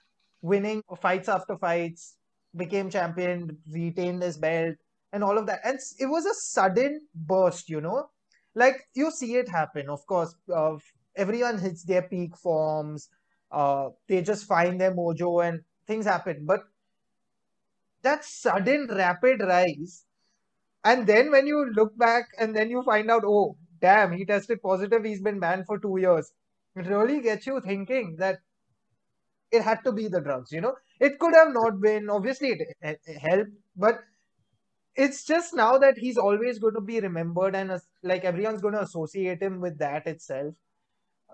winning 0.42 0.84
fights 1.02 1.30
after 1.30 1.58
fights, 1.58 2.18
became 2.56 2.90
champion, 2.90 3.58
retained 3.70 4.22
his 4.24 4.38
belt, 4.38 4.76
and 5.14 5.24
all 5.24 5.38
of 5.38 5.46
that. 5.48 5.60
And 5.64 5.80
it 6.00 6.06
was 6.06 6.26
a 6.26 6.34
sudden 6.34 7.02
burst, 7.16 7.70
you 7.70 7.82
know? 7.82 8.10
Like 8.56 8.84
you 8.96 9.12
see 9.12 9.36
it 9.36 9.50
happen, 9.50 9.90
of 9.90 10.06
course. 10.06 10.36
Uh, 10.54 10.78
everyone 11.16 11.60
hits 11.60 11.84
their 11.84 12.04
peak 12.04 12.36
forms. 12.38 13.10
Uh, 13.52 13.90
they 14.08 14.22
just 14.22 14.46
find 14.46 14.80
their 14.80 14.94
mojo 14.94 15.48
and 15.48 15.62
things 15.88 16.06
happen. 16.06 16.46
But 16.46 16.62
that 18.02 18.24
sudden 18.26 18.88
rapid 18.90 19.42
rise, 19.42 20.06
and 20.84 21.06
then 21.06 21.32
when 21.32 21.46
you 21.46 21.72
look 21.76 21.98
back 21.98 22.26
and 22.40 22.56
then 22.56 22.70
you 22.70 22.82
find 22.84 23.12
out, 23.12 23.24
oh, 23.26 23.58
damn, 23.80 24.12
he 24.12 24.26
tested 24.26 24.62
positive, 24.62 25.04
he's 25.04 25.22
been 25.22 25.40
banned 25.40 25.66
for 25.66 25.78
two 25.80 25.98
years. 26.00 26.32
It 26.76 26.88
really 26.88 27.22
gets 27.22 27.46
you 27.46 27.62
thinking 27.62 28.16
that 28.18 28.40
it 29.52 29.62
had 29.62 29.84
to 29.84 29.92
be 29.92 30.08
the 30.08 30.22
drugs, 30.22 30.52
you 30.52 30.62
know? 30.62 30.76
It 31.00 31.20
could 31.20 31.36
have 31.36 31.50
not 31.52 31.82
been, 31.82 32.10
obviously, 32.10 32.50
it, 32.50 33.00
it 33.06 33.18
helped, 33.20 33.52
but 33.76 34.00
it's 34.96 35.24
just 35.24 35.54
now 35.54 35.78
that 35.78 35.98
he's 35.98 36.18
always 36.18 36.60
going 36.60 36.76
to 36.76 36.82
be 36.82 37.00
remembered 37.00 37.56
and 37.56 37.80
like 38.04 38.24
everyone's 38.24 38.62
going 38.62 38.74
to 38.74 38.82
associate 38.82 39.42
him 39.42 39.60
with 39.60 39.78
that 39.80 40.08
itself. 40.08 40.54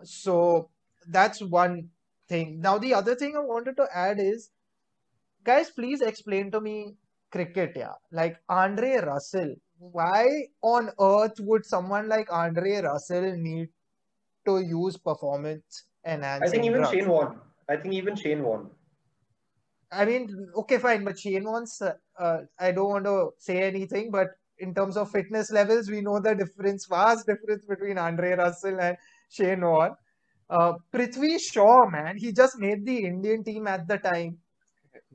So 0.04 0.70
that's 1.08 1.42
one 1.42 1.90
thing. 2.28 2.60
Now, 2.60 2.78
the 2.78 2.94
other 2.94 3.16
thing 3.16 3.36
I 3.36 3.40
wanted 3.40 3.78
to 3.78 3.88
add 3.94 4.20
is, 4.20 4.52
guys, 5.44 5.70
please 5.70 6.02
explain 6.02 6.52
to 6.52 6.62
me 6.62 6.96
cricket, 7.32 7.74
yeah. 7.76 7.94
Like 8.12 8.38
Andre 8.50 8.98
Russell. 8.98 9.56
Why 9.80 10.48
on 10.62 10.90
earth 11.00 11.40
would 11.40 11.66
someone 11.66 12.10
like 12.10 12.32
Andre 12.32 12.82
Russell 12.82 13.36
need 13.38 13.70
to 14.46 14.60
use 14.60 14.98
performance 14.98 15.84
I 16.44 16.50
think 16.50 16.66
even 16.66 16.82
drugs? 16.82 16.96
Shane 16.96 17.10
Warne. 17.10 17.40
I 17.70 17.78
think 17.78 17.94
even 17.94 18.16
Shane 18.16 18.44
Warne. 18.44 18.70
I 19.92 20.06
mean, 20.06 20.50
okay, 20.56 20.80
fine, 20.80 21.04
but 21.06 21.20
Shane 21.20 21.44
wants, 21.44 21.82
uh, 21.82 22.38
I 22.60 22.72
don't 22.72 22.90
want 22.90 23.06
to 23.06 23.30
say 23.38 23.64
anything, 23.64 24.12
but 24.12 24.28
in 24.60 24.74
terms 24.74 24.98
of 24.98 25.12
fitness 25.12 25.52
levels, 25.52 25.90
we 25.90 26.02
know 26.02 26.20
the 26.20 26.36
difference, 26.36 26.88
vast 26.88 27.28
difference 27.28 27.66
between 27.66 27.98
Andre 27.98 28.32
Russell 28.32 28.80
and 28.82 28.98
Shane 29.30 29.62
Warne. 29.62 29.96
Uh, 30.50 30.74
Prithvi 30.94 31.40
Shaw, 31.40 31.90
man, 31.90 32.18
he 32.18 32.32
just 32.32 32.58
made 32.60 32.86
the 32.86 33.06
Indian 33.06 33.44
team 33.44 33.68
at 33.68 33.88
the 33.88 33.98
time. 33.98 34.38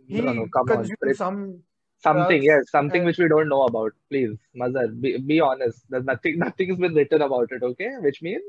He 0.07 0.21
No, 0.21 0.33
no, 0.33 0.47
come 0.49 0.71
on. 0.71 0.77
consumed 0.79 0.99
It- 1.03 1.17
some 1.17 1.63
Something, 2.03 2.43
yes, 2.43 2.69
something 2.71 2.99
and 3.03 3.07
which 3.07 3.19
we 3.19 3.29
don't 3.29 3.49
know 3.49 3.63
about. 3.63 3.93
Please, 4.11 4.37
Mazhar, 4.57 4.89
be, 5.01 5.19
be 5.19 5.41
honest. 5.41 5.85
There's 5.89 6.05
nothing, 6.05 6.39
nothing's 6.47 6.77
been 6.79 6.95
written 6.95 7.23
about 7.23 7.53
it, 7.53 7.63
okay? 7.63 7.91
Which 8.01 8.21
means 8.23 8.43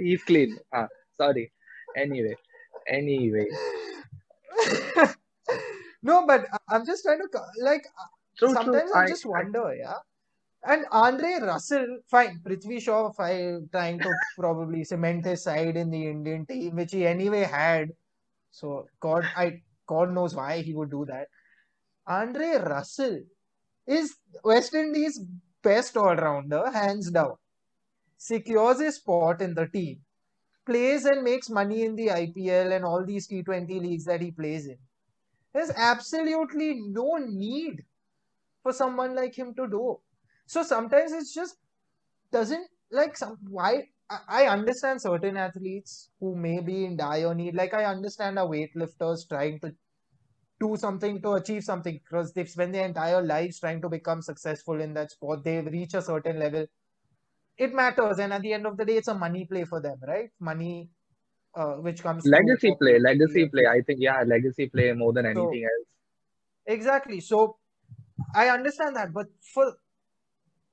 he's 0.00 0.22
clean. 0.24 0.58
Ah, 0.72 0.88
sorry. 1.16 1.52
Anyway, 1.96 2.34
anyway. 2.88 3.46
no, 6.02 6.26
but 6.26 6.46
I- 6.52 6.76
I'm 6.76 6.86
just 6.86 7.04
trying 7.04 7.20
to 7.20 7.28
like 7.62 7.86
True, 8.38 8.48
true. 8.48 8.54
sometimes 8.54 8.90
I 8.94 9.00
I, 9.00 9.06
just 9.06 9.26
I, 9.26 9.28
wonder, 9.28 9.74
yeah. 9.74 9.98
And 10.64 10.86
Andre 10.92 11.38
Russell, 11.40 11.98
fine, 12.08 12.40
Prithvi 12.44 12.80
Shaw, 12.80 13.10
fine, 13.12 13.68
trying 13.72 13.98
to 13.98 14.12
probably 14.38 14.84
cement 14.84 15.24
his 15.24 15.42
side 15.42 15.76
in 15.76 15.90
the 15.90 16.06
Indian 16.06 16.46
team, 16.46 16.76
which 16.76 16.92
he 16.92 17.04
anyway 17.04 17.42
had. 17.42 17.90
So 18.52 18.86
God, 19.00 19.24
I 19.36 19.60
God 19.86 20.12
knows 20.12 20.34
why 20.34 20.62
he 20.62 20.72
would 20.74 20.90
do 20.90 21.04
that. 21.06 21.26
Andre 22.06 22.58
Russell 22.58 23.20
is 23.86 24.14
West 24.44 24.74
Indies' 24.74 25.20
best 25.62 25.96
all-rounder, 25.96 26.70
hands 26.70 27.10
down. 27.10 27.34
Secures 28.16 28.80
his 28.80 28.96
spot 28.96 29.42
in 29.42 29.54
the 29.54 29.66
team, 29.66 30.00
plays 30.64 31.04
and 31.06 31.24
makes 31.24 31.50
money 31.50 31.82
in 31.82 31.96
the 31.96 32.06
IPL 32.06 32.76
and 32.76 32.84
all 32.84 33.04
these 33.04 33.26
T20 33.26 33.80
leagues 33.80 34.04
that 34.04 34.20
he 34.20 34.30
plays 34.30 34.66
in. 34.66 34.78
There's 35.52 35.70
absolutely 35.70 36.80
no 36.86 37.16
need 37.16 37.84
for 38.62 38.72
someone 38.72 39.16
like 39.16 39.34
him 39.36 39.54
to 39.54 39.66
do. 39.66 39.98
So 40.46 40.62
sometimes 40.62 41.12
it's 41.12 41.34
just 41.34 41.56
doesn't 42.30 42.66
like 42.90 43.16
some 43.16 43.38
why 43.48 43.88
I, 44.28 44.46
understand 44.46 45.00
certain 45.00 45.36
athletes 45.36 46.10
who 46.20 46.36
may 46.36 46.60
be 46.60 46.84
in 46.84 46.96
dire 46.96 47.34
need. 47.34 47.54
Like 47.54 47.72
I 47.72 47.84
understand 47.86 48.38
our 48.38 48.46
weightlifters 48.46 49.28
trying 49.28 49.60
to 49.60 49.74
do 50.60 50.76
something 50.76 51.20
to 51.22 51.32
achieve 51.32 51.64
something 51.64 51.98
because 52.04 52.32
they've 52.32 52.48
spent 52.48 52.72
their 52.72 52.86
entire 52.86 53.22
lives 53.22 53.60
trying 53.60 53.80
to 53.82 53.88
become 53.88 54.22
successful 54.22 54.80
in 54.80 54.94
that 54.94 55.10
sport. 55.10 55.44
They've 55.44 55.64
reached 55.64 55.94
a 55.94 56.02
certain 56.02 56.38
level. 56.38 56.66
It 57.56 57.72
matters, 57.74 58.18
and 58.18 58.32
at 58.32 58.42
the 58.42 58.52
end 58.52 58.66
of 58.66 58.76
the 58.76 58.84
day, 58.84 58.96
it's 58.96 59.08
a 59.08 59.14
money 59.14 59.46
play 59.46 59.64
for 59.64 59.80
them, 59.80 59.98
right? 60.06 60.30
Money, 60.40 60.90
uh, 61.54 61.74
which 61.74 62.02
comes 62.02 62.26
legacy 62.26 62.74
play, 62.78 62.98
legacy 62.98 63.48
play. 63.48 63.66
I 63.66 63.82
think, 63.82 64.00
yeah, 64.00 64.22
legacy 64.26 64.68
play 64.68 64.92
more 64.92 65.12
than 65.12 65.26
so 65.26 65.30
anything 65.30 65.64
else. 65.64 65.88
exactly. 66.66 67.20
So 67.20 67.56
I 68.34 68.48
understand 68.48 68.96
that, 68.96 69.12
but 69.12 69.26
for 69.54 69.74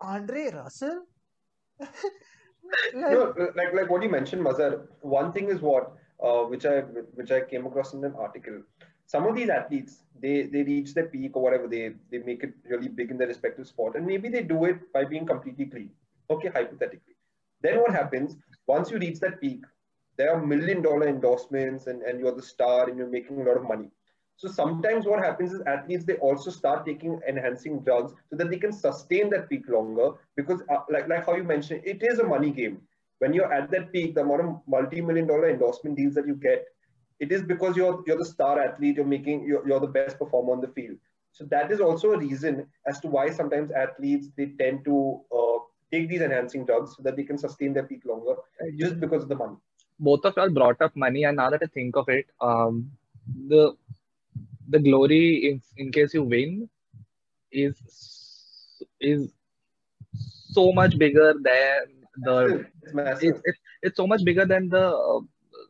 Andre 0.02 0.50
Russell, 0.52 1.06
like 2.94 3.12
No, 3.12 3.34
like 3.56 3.74
like 3.74 3.90
what 3.90 4.04
you 4.04 4.10
mentioned, 4.10 4.44
Mazhar. 4.46 4.88
One 5.02 5.32
thing 5.34 5.50
is 5.50 5.62
what 5.62 5.94
uh, 6.24 6.44
which 6.44 6.66
I 6.66 6.82
which 7.20 7.32
I 7.32 7.42
came 7.42 7.66
across 7.66 7.94
in 7.94 8.04
an 8.04 8.16
article. 8.16 8.62
Some 9.06 9.26
of 9.26 9.36
these 9.36 9.50
athletes, 9.50 10.04
they 10.20 10.44
they 10.44 10.64
reach 10.64 10.94
their 10.94 11.08
peak 11.08 11.36
or 11.36 11.42
whatever, 11.44 11.68
they 11.68 11.94
they 12.12 12.20
make 12.20 12.44
it 12.44 12.54
really 12.66 12.88
big 12.88 13.12
in 13.12 13.18
their 13.18 13.28
respective 13.28 13.68
sport, 13.68 13.96
and 13.96 14.06
maybe 14.06 14.30
they 14.30 14.44
do 14.44 14.66
it 14.66 14.92
by 14.94 15.06
being 15.06 15.26
completely 15.26 15.66
clean. 15.66 15.92
Okay, 16.30 16.50
hypothetically. 16.50 17.16
Then 17.62 17.80
what 17.80 17.92
happens 17.92 18.38
once 18.68 18.92
you 18.92 18.98
reach 19.00 19.20
that 19.22 19.42
peak? 19.42 19.64
There 20.18 20.32
are 20.34 20.46
million 20.46 20.82
dollar 20.82 21.08
endorsements, 21.08 21.88
and 21.88 22.02
and 22.04 22.20
you're 22.20 22.36
the 22.36 22.42
star, 22.54 22.88
and 22.90 22.98
you're 22.98 23.08
making 23.18 23.42
a 23.42 23.44
lot 23.44 23.58
of 23.58 23.64
money. 23.64 23.90
So 24.40 24.48
sometimes 24.48 25.06
what 25.06 25.20
happens 25.20 25.52
is 25.52 25.62
athletes 25.68 26.06
they 26.06 26.16
also 26.16 26.50
start 26.50 26.86
taking 26.86 27.20
enhancing 27.28 27.82
drugs 27.82 28.14
so 28.30 28.38
that 28.38 28.50
they 28.50 28.56
can 28.58 28.72
sustain 28.72 29.30
that 29.32 29.50
peak 29.50 29.68
longer 29.68 30.12
because 30.38 30.62
uh, 30.74 30.78
like 30.90 31.10
like 31.10 31.26
how 31.26 31.36
you 31.36 31.44
mentioned, 31.44 31.82
it 31.84 32.02
is 32.02 32.20
a 32.20 32.24
money 32.24 32.50
game. 32.50 32.78
When 33.18 33.34
you're 33.34 33.52
at 33.52 33.70
that 33.72 33.92
peak, 33.92 34.16
the 34.16 34.22
amount 34.22 34.42
of 34.46 34.62
multi-million 34.66 35.28
dollar 35.28 35.50
endorsement 35.50 35.98
deals 35.98 36.14
that 36.14 36.26
you 36.26 36.36
get, 36.36 36.64
it 37.20 37.34
is 37.34 37.42
because 37.42 37.76
you're 37.76 38.02
you're 38.08 38.18
the 38.18 38.30
star 38.30 38.62
athlete. 38.62 38.96
You're 38.96 39.12
making 39.14 39.44
you're, 39.44 39.68
you're 39.68 39.82
the 39.82 39.92
best 39.98 40.18
performer 40.18 40.54
on 40.54 40.62
the 40.62 40.70
field. 40.70 40.96
So 41.34 41.44
that 41.56 41.70
is 41.70 41.82
also 41.82 42.14
a 42.14 42.18
reason 42.18 42.66
as 42.88 43.02
to 43.02 43.10
why 43.10 43.30
sometimes 43.32 43.72
athletes 43.72 44.30
they 44.38 44.54
tend 44.58 44.86
to 44.86 45.20
uh, 45.36 45.60
take 45.92 46.08
these 46.08 46.22
enhancing 46.22 46.66
drugs 46.66 46.96
so 46.96 47.04
that 47.04 47.18
they 47.18 47.24
can 47.24 47.38
sustain 47.38 47.74
their 47.74 47.84
peak 47.92 48.06
longer, 48.06 48.36
just 48.78 49.02
because 49.02 49.24
of 49.24 49.28
the 49.28 49.36
money. 49.36 49.58
Both 50.00 50.24
of 50.24 50.38
y'all 50.38 50.50
brought 50.50 50.82
up 50.82 50.96
money, 50.96 51.26
and 51.26 51.36
now 51.36 51.50
that 51.50 51.62
I 51.62 51.66
think 51.66 51.98
of 51.98 52.08
it, 52.08 52.28
um, 52.40 52.90
the 53.50 53.76
the 54.70 54.80
glory 54.80 55.50
in, 55.50 55.62
in 55.78 55.92
case 55.92 56.14
you 56.14 56.24
win 56.24 56.70
is 57.52 57.76
is 59.02 59.32
so 60.52 60.72
much 60.72 60.98
bigger 60.98 61.34
than 61.34 61.86
the 62.18 62.66
it's, 62.94 63.24
it's, 63.24 63.42
it's, 63.44 63.60
it's 63.82 63.98
so 63.98 64.08
much 64.08 64.24
bigger 64.24 64.46
than 64.46 64.70
the 64.70 64.88
uh, 64.88 65.20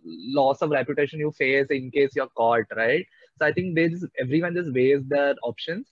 loss 0.06 0.62
of 0.62 0.72
reputation 0.72 1.20
you 1.20 1.32
face 1.32 1.68
in 1.70 1.92
case 1.92 2.12
you're 2.16 2.34
caught 2.38 2.66
right? 2.76 3.06
So 3.38 3.46
i 3.46 3.54
think 3.54 3.76
they 3.76 3.90
just 3.90 4.06
everyone 4.20 4.56
just 4.56 4.74
weighs 4.74 5.04
their 5.08 5.36
options 5.44 5.88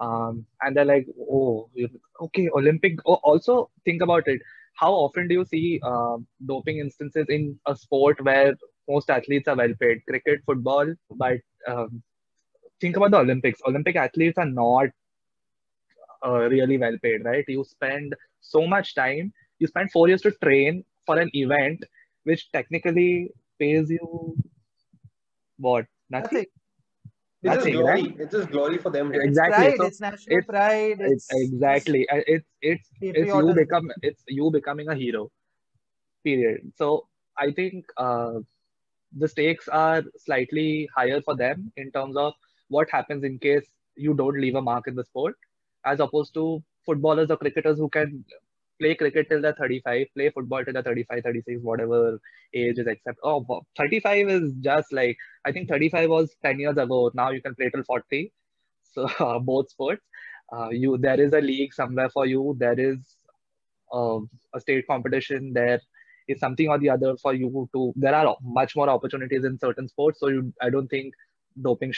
um, 0.00 0.44
and 0.62 0.76
they're 0.76 0.84
like 0.84 1.06
oh 1.20 1.70
okay 2.20 2.48
olympic 2.56 2.98
oh, 3.06 3.20
also 3.22 3.70
think 3.84 4.02
about 4.02 4.26
it. 4.28 4.40
How 4.74 4.92
often 4.92 5.26
do 5.26 5.34
you 5.34 5.44
see 5.44 5.80
uh, 5.82 6.18
doping 6.46 6.78
instances 6.78 7.26
in 7.28 7.58
a 7.66 7.74
sport 7.74 8.24
where 8.24 8.54
most 8.88 9.10
athletes 9.10 9.48
are 9.48 9.56
well 9.56 9.74
paid? 9.80 10.02
Cricket 10.06 10.40
football 10.46 10.94
but 11.10 11.38
um, 11.66 12.00
think 12.80 12.96
about 12.96 13.10
the 13.10 13.18
Olympics. 13.18 13.60
Olympic 13.66 13.96
athletes 13.96 14.38
are 14.38 14.46
not 14.46 14.88
uh, 16.24 16.48
really 16.48 16.78
well 16.78 16.96
paid, 17.02 17.24
right? 17.24 17.44
You 17.48 17.64
spend 17.64 18.14
so 18.40 18.66
much 18.66 18.94
time. 18.94 19.32
You 19.58 19.66
spend 19.66 19.90
four 19.90 20.08
years 20.08 20.22
to 20.22 20.30
train 20.42 20.84
for 21.06 21.18
an 21.18 21.30
event, 21.32 21.84
which 22.24 22.50
technically 22.52 23.30
pays 23.58 23.90
you 23.90 24.36
what? 25.58 25.86
Nothing. 26.10 26.46
It's 27.42 27.54
just 27.54 27.66
glory. 27.66 27.84
Right? 27.84 28.16
It's 28.18 28.32
just 28.32 28.50
glory 28.50 28.78
for 28.78 28.90
them. 28.90 29.10
Right? 29.10 29.20
Exactly. 29.22 29.66
It's 29.66 29.76
pride. 29.76 29.78
So 29.78 29.86
it's 29.86 30.00
national 30.00 30.38
it's, 30.38 30.46
pride. 30.46 30.96
It's, 31.00 31.26
it's 31.30 31.52
exactly. 31.52 32.06
It's 32.10 32.46
it's 32.60 32.88
it's 33.00 33.18
you 33.18 33.54
become 33.54 33.90
it's 34.02 34.22
you 34.26 34.50
becoming 34.50 34.88
a 34.88 34.94
hero. 34.94 35.30
Period. 36.24 36.72
So 36.76 37.06
I 37.36 37.52
think 37.52 37.86
uh, 37.96 38.40
the 39.16 39.28
stakes 39.28 39.68
are 39.68 40.02
slightly 40.16 40.88
higher 40.94 41.20
for 41.20 41.36
them 41.36 41.72
in 41.76 41.92
terms 41.92 42.16
of 42.16 42.34
what 42.68 42.88
happens 42.90 43.24
in 43.24 43.38
case 43.38 43.66
you 43.96 44.14
don't 44.14 44.40
leave 44.40 44.54
a 44.54 44.62
mark 44.62 44.88
in 44.88 44.94
the 44.94 45.04
sport, 45.04 45.34
as 45.84 46.00
opposed 46.00 46.34
to 46.34 46.62
footballers 46.86 47.30
or 47.30 47.36
cricketers 47.36 47.78
who 47.78 47.88
can 47.88 48.24
play 48.80 48.94
cricket 48.94 49.28
till 49.28 49.42
they're 49.42 49.54
35, 49.54 50.06
play 50.14 50.30
football 50.30 50.64
till 50.64 50.72
they're 50.74 50.82
35, 50.82 51.22
36, 51.24 51.62
whatever 51.62 52.20
age 52.54 52.78
is 52.78 52.86
except. 52.86 53.18
Oh, 53.22 53.62
35 53.76 54.28
is 54.28 54.52
just 54.60 54.92
like, 54.92 55.16
I 55.44 55.52
think 55.52 55.68
35 55.68 56.10
was 56.10 56.36
10 56.44 56.58
years 56.60 56.76
ago. 56.76 57.10
Now 57.14 57.30
you 57.30 57.42
can 57.42 57.54
play 57.54 57.70
till 57.70 57.84
40. 57.84 58.32
So 58.90 59.06
uh, 59.20 59.38
both 59.50 59.70
sports. 59.70 60.02
Uh, 60.50 60.70
you 60.70 60.96
There 60.96 61.20
is 61.20 61.32
a 61.34 61.40
league 61.40 61.74
somewhere 61.74 62.08
for 62.08 62.26
you. 62.26 62.56
There 62.58 62.78
is 62.78 63.16
uh, 63.92 64.20
a 64.54 64.60
state 64.60 64.86
competition. 64.86 65.52
There 65.52 65.80
is 66.26 66.40
something 66.40 66.68
or 66.68 66.78
the 66.78 66.90
other 66.90 67.16
for 67.16 67.34
you 67.34 67.68
to, 67.74 67.92
there 67.96 68.14
are 68.14 68.36
much 68.42 68.74
more 68.74 68.88
opportunities 68.88 69.44
in 69.44 69.58
certain 69.58 69.88
sports. 69.88 70.20
So 70.20 70.28
you, 70.28 70.52
I 70.62 70.70
don't 70.70 70.88
think 70.88 71.12
doping 71.62 71.92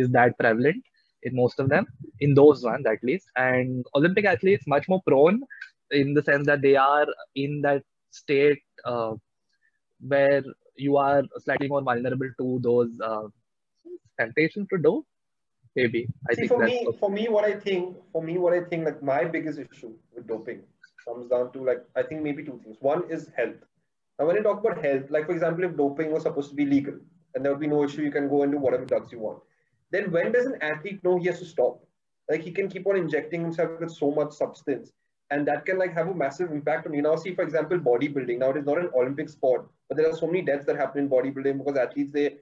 is 0.00 0.10
that 0.10 0.38
prevalent 0.38 0.82
in 1.22 1.34
most 1.34 1.58
of 1.60 1.68
them, 1.68 1.86
in 2.20 2.34
those 2.34 2.62
ones 2.62 2.86
at 2.86 3.02
least. 3.02 3.26
And 3.36 3.84
Olympic 3.94 4.24
athletes 4.24 4.66
much 4.66 4.88
more 4.88 5.02
prone 5.06 5.42
in 5.90 6.14
the 6.14 6.22
sense 6.22 6.46
that 6.46 6.62
they 6.62 6.76
are 6.76 7.06
in 7.34 7.62
that 7.62 7.82
state 8.10 8.62
uh, 8.84 9.14
where 10.00 10.42
you 10.76 10.96
are 10.96 11.22
slightly 11.38 11.68
more 11.68 11.82
vulnerable 11.82 12.30
to 12.38 12.60
those 12.62 12.90
uh, 13.02 13.26
temptations 14.18 14.68
to 14.70 14.78
do. 14.78 15.04
Maybe 15.74 16.08
I 16.30 16.34
See, 16.34 16.40
think 16.42 16.52
for 16.52 16.64
me, 16.64 16.88
for 16.98 17.10
me, 17.10 17.28
what 17.28 17.44
I 17.44 17.54
think, 17.60 17.96
for 18.10 18.22
me, 18.22 18.38
what 18.38 18.54
I 18.54 18.64
think, 18.64 18.86
like 18.86 19.02
my 19.02 19.24
biggest 19.24 19.58
issue 19.58 19.92
with 20.14 20.26
doping 20.26 20.62
comes 21.06 21.28
down 21.28 21.52
to 21.52 21.62
like 21.62 21.84
I 21.94 22.02
think 22.02 22.22
maybe 22.22 22.42
two 22.42 22.58
things. 22.64 22.78
One 22.80 23.02
is 23.10 23.30
health. 23.36 23.60
Now, 24.18 24.26
when 24.26 24.36
you 24.36 24.42
talk 24.42 24.64
about 24.64 24.82
health, 24.82 25.10
like 25.10 25.26
for 25.26 25.32
example, 25.32 25.64
if 25.64 25.76
doping 25.76 26.10
was 26.12 26.22
supposed 26.22 26.48
to 26.48 26.56
be 26.56 26.64
legal 26.64 26.94
and 27.34 27.44
there 27.44 27.52
would 27.52 27.60
be 27.60 27.66
no 27.66 27.84
issue, 27.84 28.00
you 28.02 28.10
can 28.10 28.30
go 28.30 28.42
and 28.42 28.52
do 28.52 28.58
whatever 28.58 28.86
drugs 28.86 29.12
you 29.12 29.18
want 29.18 29.42
then 29.90 30.10
when 30.10 30.32
does 30.32 30.46
an 30.46 30.60
athlete 30.60 31.02
know 31.04 31.18
he 31.18 31.26
has 31.26 31.38
to 31.40 31.44
stop? 31.44 31.82
Like 32.28 32.42
he 32.42 32.50
can 32.50 32.68
keep 32.68 32.86
on 32.86 32.96
injecting 32.96 33.40
himself 33.40 33.80
with 33.80 33.90
so 33.90 34.10
much 34.10 34.32
substance. 34.32 34.92
And 35.30 35.46
that 35.48 35.64
can 35.64 35.78
like 35.78 35.92
have 35.92 36.08
a 36.08 36.14
massive 36.14 36.52
impact 36.52 36.86
on 36.86 36.94
you. 36.94 37.02
Now, 37.02 37.16
see, 37.16 37.34
for 37.34 37.42
example, 37.42 37.78
bodybuilding. 37.78 38.38
Now 38.38 38.50
it 38.50 38.58
is 38.58 38.64
not 38.64 38.78
an 38.78 38.90
Olympic 38.96 39.28
sport, 39.28 39.68
but 39.88 39.96
there 39.96 40.08
are 40.08 40.16
so 40.16 40.26
many 40.26 40.42
deaths 40.42 40.66
that 40.66 40.76
happen 40.76 41.02
in 41.02 41.10
bodybuilding 41.10 41.58
because 41.58 41.76
athletes 41.76 42.12
they 42.12 42.36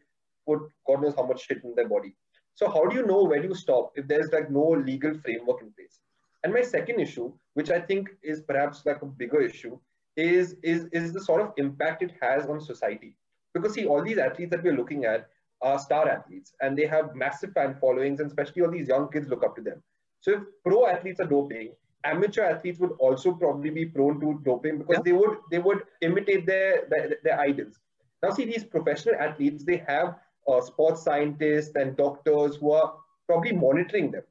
put 0.47 0.61
God 0.87 1.03
knows 1.03 1.15
how 1.17 1.27
much 1.27 1.47
shit 1.47 1.65
in 1.65 1.75
their 1.75 1.89
body. 1.89 2.15
So 2.55 2.69
how 2.69 2.87
do 2.87 2.97
you 2.97 3.07
know 3.07 3.25
when 3.25 3.43
you 3.43 3.55
stop 3.55 3.93
if 3.97 4.07
there's 4.07 4.31
like 4.33 4.51
no 4.51 4.69
legal 4.69 5.15
framework 5.25 5.63
in 5.63 5.73
place? 5.73 5.99
And 6.45 6.53
my 6.53 6.63
second 6.63 7.01
issue, 7.01 7.33
which 7.55 7.71
I 7.71 7.81
think 7.81 8.11
is 8.23 8.43
perhaps 8.43 8.85
like 8.85 9.01
a 9.03 9.07
bigger 9.07 9.41
issue, 9.41 9.79
is 10.17 10.57
is 10.63 10.87
is 10.93 11.13
the 11.13 11.21
sort 11.21 11.41
of 11.41 11.53
impact 11.57 12.03
it 12.03 12.13
has 12.21 12.47
on 12.47 12.61
society. 12.61 13.17
Because 13.55 13.75
see, 13.75 13.87
all 13.87 14.03
these 14.03 14.19
athletes 14.19 14.51
that 14.51 14.63
we're 14.63 14.77
looking 14.77 15.05
at, 15.05 15.29
are 15.65 15.79
star 15.79 16.09
athletes 16.09 16.53
and 16.61 16.79
they 16.79 16.87
have 16.87 17.15
massive 17.15 17.53
fan 17.53 17.75
followings 17.81 18.21
and 18.21 18.29
especially 18.29 18.63
all 18.63 18.71
these 18.71 18.89
young 18.89 19.11
kids 19.11 19.29
look 19.29 19.43
up 19.43 19.57
to 19.57 19.63
them. 19.63 19.83
So 20.21 20.33
if 20.33 20.43
pro 20.65 20.87
athletes 20.87 21.21
are 21.21 21.27
doping, 21.27 21.73
amateur 22.05 22.43
athletes 22.43 22.79
would 22.81 22.93
also 22.99 23.33
probably 23.33 23.71
be 23.71 23.87
prone 23.87 24.21
to 24.21 24.41
doping 24.45 24.79
because 24.79 24.99
yeah. 24.99 25.03
they 25.07 25.13
would 25.13 25.39
they 25.51 25.59
would 25.59 25.83
imitate 26.03 26.47
their, 26.47 26.85
their, 26.91 27.17
their 27.25 27.41
idols. 27.41 27.79
Now 28.23 28.31
see 28.31 28.45
these 28.45 28.65
professional 28.65 29.17
athletes, 29.17 29.65
they 29.65 29.83
have 29.89 30.17
uh, 30.47 30.61
sports 30.61 31.03
scientists 31.03 31.75
and 31.75 31.97
doctors 31.97 32.57
who 32.57 32.73
are 32.73 32.95
probably 33.27 33.53
monitoring 33.53 34.11
them. 34.11 34.23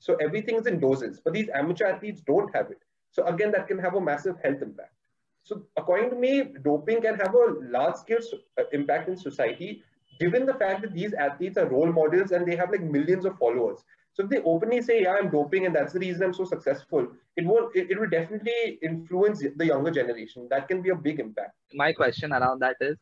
So 0.00 0.16
everything 0.16 0.56
is 0.56 0.66
in 0.66 0.80
doses, 0.80 1.20
but 1.24 1.34
these 1.34 1.48
amateur 1.54 1.86
athletes 1.86 2.22
don't 2.22 2.54
have 2.54 2.70
it. 2.70 2.78
So 3.12 3.24
again, 3.26 3.52
that 3.52 3.68
can 3.68 3.78
have 3.78 3.94
a 3.94 4.00
massive 4.00 4.36
health 4.42 4.62
impact. 4.62 4.94
So 5.42 5.62
according 5.76 6.10
to 6.10 6.16
me, 6.16 6.44
doping 6.62 7.02
can 7.02 7.16
have 7.16 7.34
a 7.34 7.54
large 7.60 7.96
scale 7.96 8.18
uh, 8.58 8.64
impact 8.72 9.08
in 9.08 9.16
society 9.16 9.82
given 10.20 10.46
the 10.46 10.54
fact 10.54 10.82
that 10.82 10.94
these 10.94 11.14
athletes 11.14 11.56
are 11.56 11.68
role 11.68 11.92
models 11.92 12.30
and 12.32 12.46
they 12.46 12.56
have 12.56 12.70
like 12.70 12.82
millions 12.82 13.24
of 13.24 13.38
followers. 13.38 13.80
So 14.12 14.24
if 14.24 14.30
they 14.30 14.38
openly 14.38 14.82
say, 14.82 15.02
yeah, 15.02 15.14
I'm 15.18 15.30
doping 15.30 15.66
and 15.66 15.74
that's 15.74 15.92
the 15.92 16.00
reason 16.00 16.24
I'm 16.24 16.34
so 16.34 16.44
successful, 16.44 17.08
it 17.36 17.46
won't, 17.46 17.74
it, 17.74 17.90
it 17.90 17.98
will 17.98 18.08
definitely 18.08 18.78
influence 18.82 19.42
the 19.56 19.66
younger 19.66 19.90
generation. 19.90 20.48
That 20.50 20.68
can 20.68 20.82
be 20.82 20.90
a 20.90 20.96
big 20.96 21.20
impact. 21.20 21.54
My 21.72 21.92
question 21.92 22.32
around 22.32 22.60
that 22.60 22.76
is, 22.80 22.98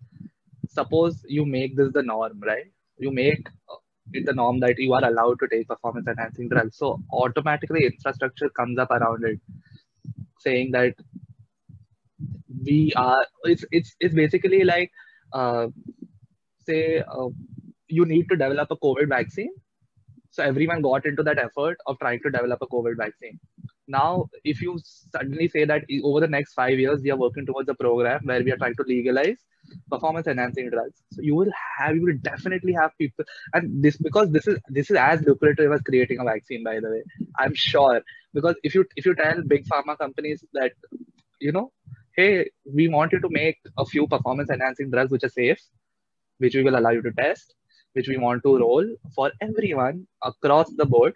suppose 0.68 1.24
you 1.26 1.46
make 1.46 1.76
this 1.76 1.92
the 1.92 2.02
norm, 2.02 2.40
right? 2.40 2.70
You 2.98 3.10
make 3.10 3.48
it 4.12 4.26
the 4.26 4.34
norm 4.34 4.60
that 4.60 4.78
you 4.78 4.92
are 4.92 5.04
allowed 5.04 5.40
to 5.40 5.48
take 5.48 5.66
performance 5.66 6.06
enhancing 6.06 6.48
drugs. 6.50 6.76
So 6.76 7.00
automatically 7.10 7.86
infrastructure 7.86 8.50
comes 8.50 8.78
up 8.78 8.90
around 8.90 9.24
it 9.24 9.40
saying 10.40 10.72
that 10.72 10.94
we 12.64 12.92
are, 12.96 13.26
it's, 13.44 13.64
it's, 13.72 13.96
it's 13.98 14.14
basically 14.14 14.62
like, 14.64 14.90
uh, 15.32 15.68
say 16.70 16.80
uh, 17.00 17.28
you 17.88 18.04
need 18.04 18.28
to 18.30 18.36
develop 18.36 18.70
a 18.70 18.76
COVID 18.76 19.08
vaccine. 19.08 19.50
So 20.30 20.42
everyone 20.42 20.82
got 20.82 21.06
into 21.06 21.22
that 21.24 21.38
effort 21.38 21.78
of 21.86 21.98
trying 21.98 22.20
to 22.24 22.30
develop 22.30 22.60
a 22.62 22.66
COVID 22.66 22.96
vaccine. 22.96 23.38
Now, 23.88 24.28
if 24.44 24.60
you 24.60 24.78
suddenly 24.84 25.48
say 25.48 25.64
that 25.64 25.84
over 26.04 26.20
the 26.20 26.28
next 26.28 26.52
five 26.52 26.78
years, 26.78 27.00
we 27.02 27.10
are 27.10 27.16
working 27.16 27.46
towards 27.46 27.70
a 27.70 27.74
program 27.74 28.20
where 28.24 28.42
we 28.44 28.52
are 28.52 28.58
trying 28.58 28.74
to 28.80 28.84
legalize 28.86 29.38
performance 29.90 30.26
enhancing 30.26 30.70
drugs. 30.70 31.02
So 31.12 31.22
you 31.22 31.34
will 31.34 31.50
have, 31.78 31.96
you 31.96 32.02
will 32.02 32.18
definitely 32.22 32.74
have 32.74 32.90
people, 32.98 33.24
and 33.54 33.82
this 33.82 33.96
because 33.96 34.30
this 34.30 34.46
is 34.46 34.58
this 34.68 34.90
is 34.90 34.96
as 34.96 35.22
lucrative 35.22 35.72
as 35.72 35.80
creating 35.82 36.20
a 36.20 36.24
vaccine. 36.24 36.62
By 36.64 36.80
the 36.80 36.90
way, 36.90 37.02
I'm 37.38 37.54
sure 37.54 38.02
because 38.34 38.56
if 38.62 38.74
you 38.74 38.84
if 38.96 39.06
you 39.06 39.14
tell 39.14 39.42
big 39.54 39.66
pharma 39.72 39.96
companies 39.98 40.44
that 40.52 40.72
you 41.40 41.52
know, 41.52 41.72
hey, 42.16 42.50
we 42.80 42.88
want 42.88 43.12
you 43.12 43.20
to 43.20 43.28
make 43.30 43.58
a 43.78 43.86
few 43.86 44.06
performance 44.06 44.50
enhancing 44.50 44.90
drugs 44.90 45.12
which 45.12 45.24
are 45.24 45.28
safe, 45.28 45.60
which 46.38 46.54
we 46.54 46.62
will 46.62 46.78
allow 46.78 46.90
you 46.90 47.02
to 47.02 47.12
test, 47.12 47.54
which 47.92 48.08
we 48.08 48.16
want 48.16 48.42
to 48.44 48.58
roll 48.58 48.86
for 49.14 49.30
everyone 49.40 50.06
across 50.22 50.70
the 50.76 50.86
board. 50.86 51.14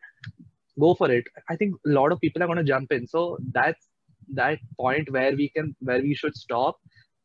Go 0.79 0.95
for 0.95 1.11
it. 1.11 1.25
I 1.49 1.57
think 1.57 1.75
a 1.87 1.91
lot 1.91 2.13
of 2.13 2.21
people 2.21 2.43
are 2.43 2.47
going 2.47 2.59
to 2.59 2.65
jump 2.65 2.93
in. 2.93 3.07
So 3.07 3.39
that's 3.53 3.89
that 4.35 4.59
point 4.79 5.11
where 5.11 5.35
we 5.35 5.49
can 5.49 5.75
where 5.81 6.01
we 6.01 6.15
should 6.15 6.35
stop 6.35 6.77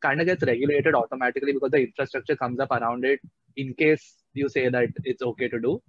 kind 0.02 0.20
of 0.20 0.26
gets 0.26 0.42
regulated 0.44 0.94
automatically 0.94 1.52
because 1.52 1.70
the 1.70 1.82
infrastructure 1.84 2.36
comes 2.36 2.60
up 2.60 2.70
around 2.70 3.04
it 3.04 3.20
in 3.56 3.74
case 3.74 4.16
you 4.34 4.48
say 4.48 4.68
that 4.68 4.88
it's 5.04 5.22
okay 5.22 5.48
to 5.48 5.60
do 5.60 5.80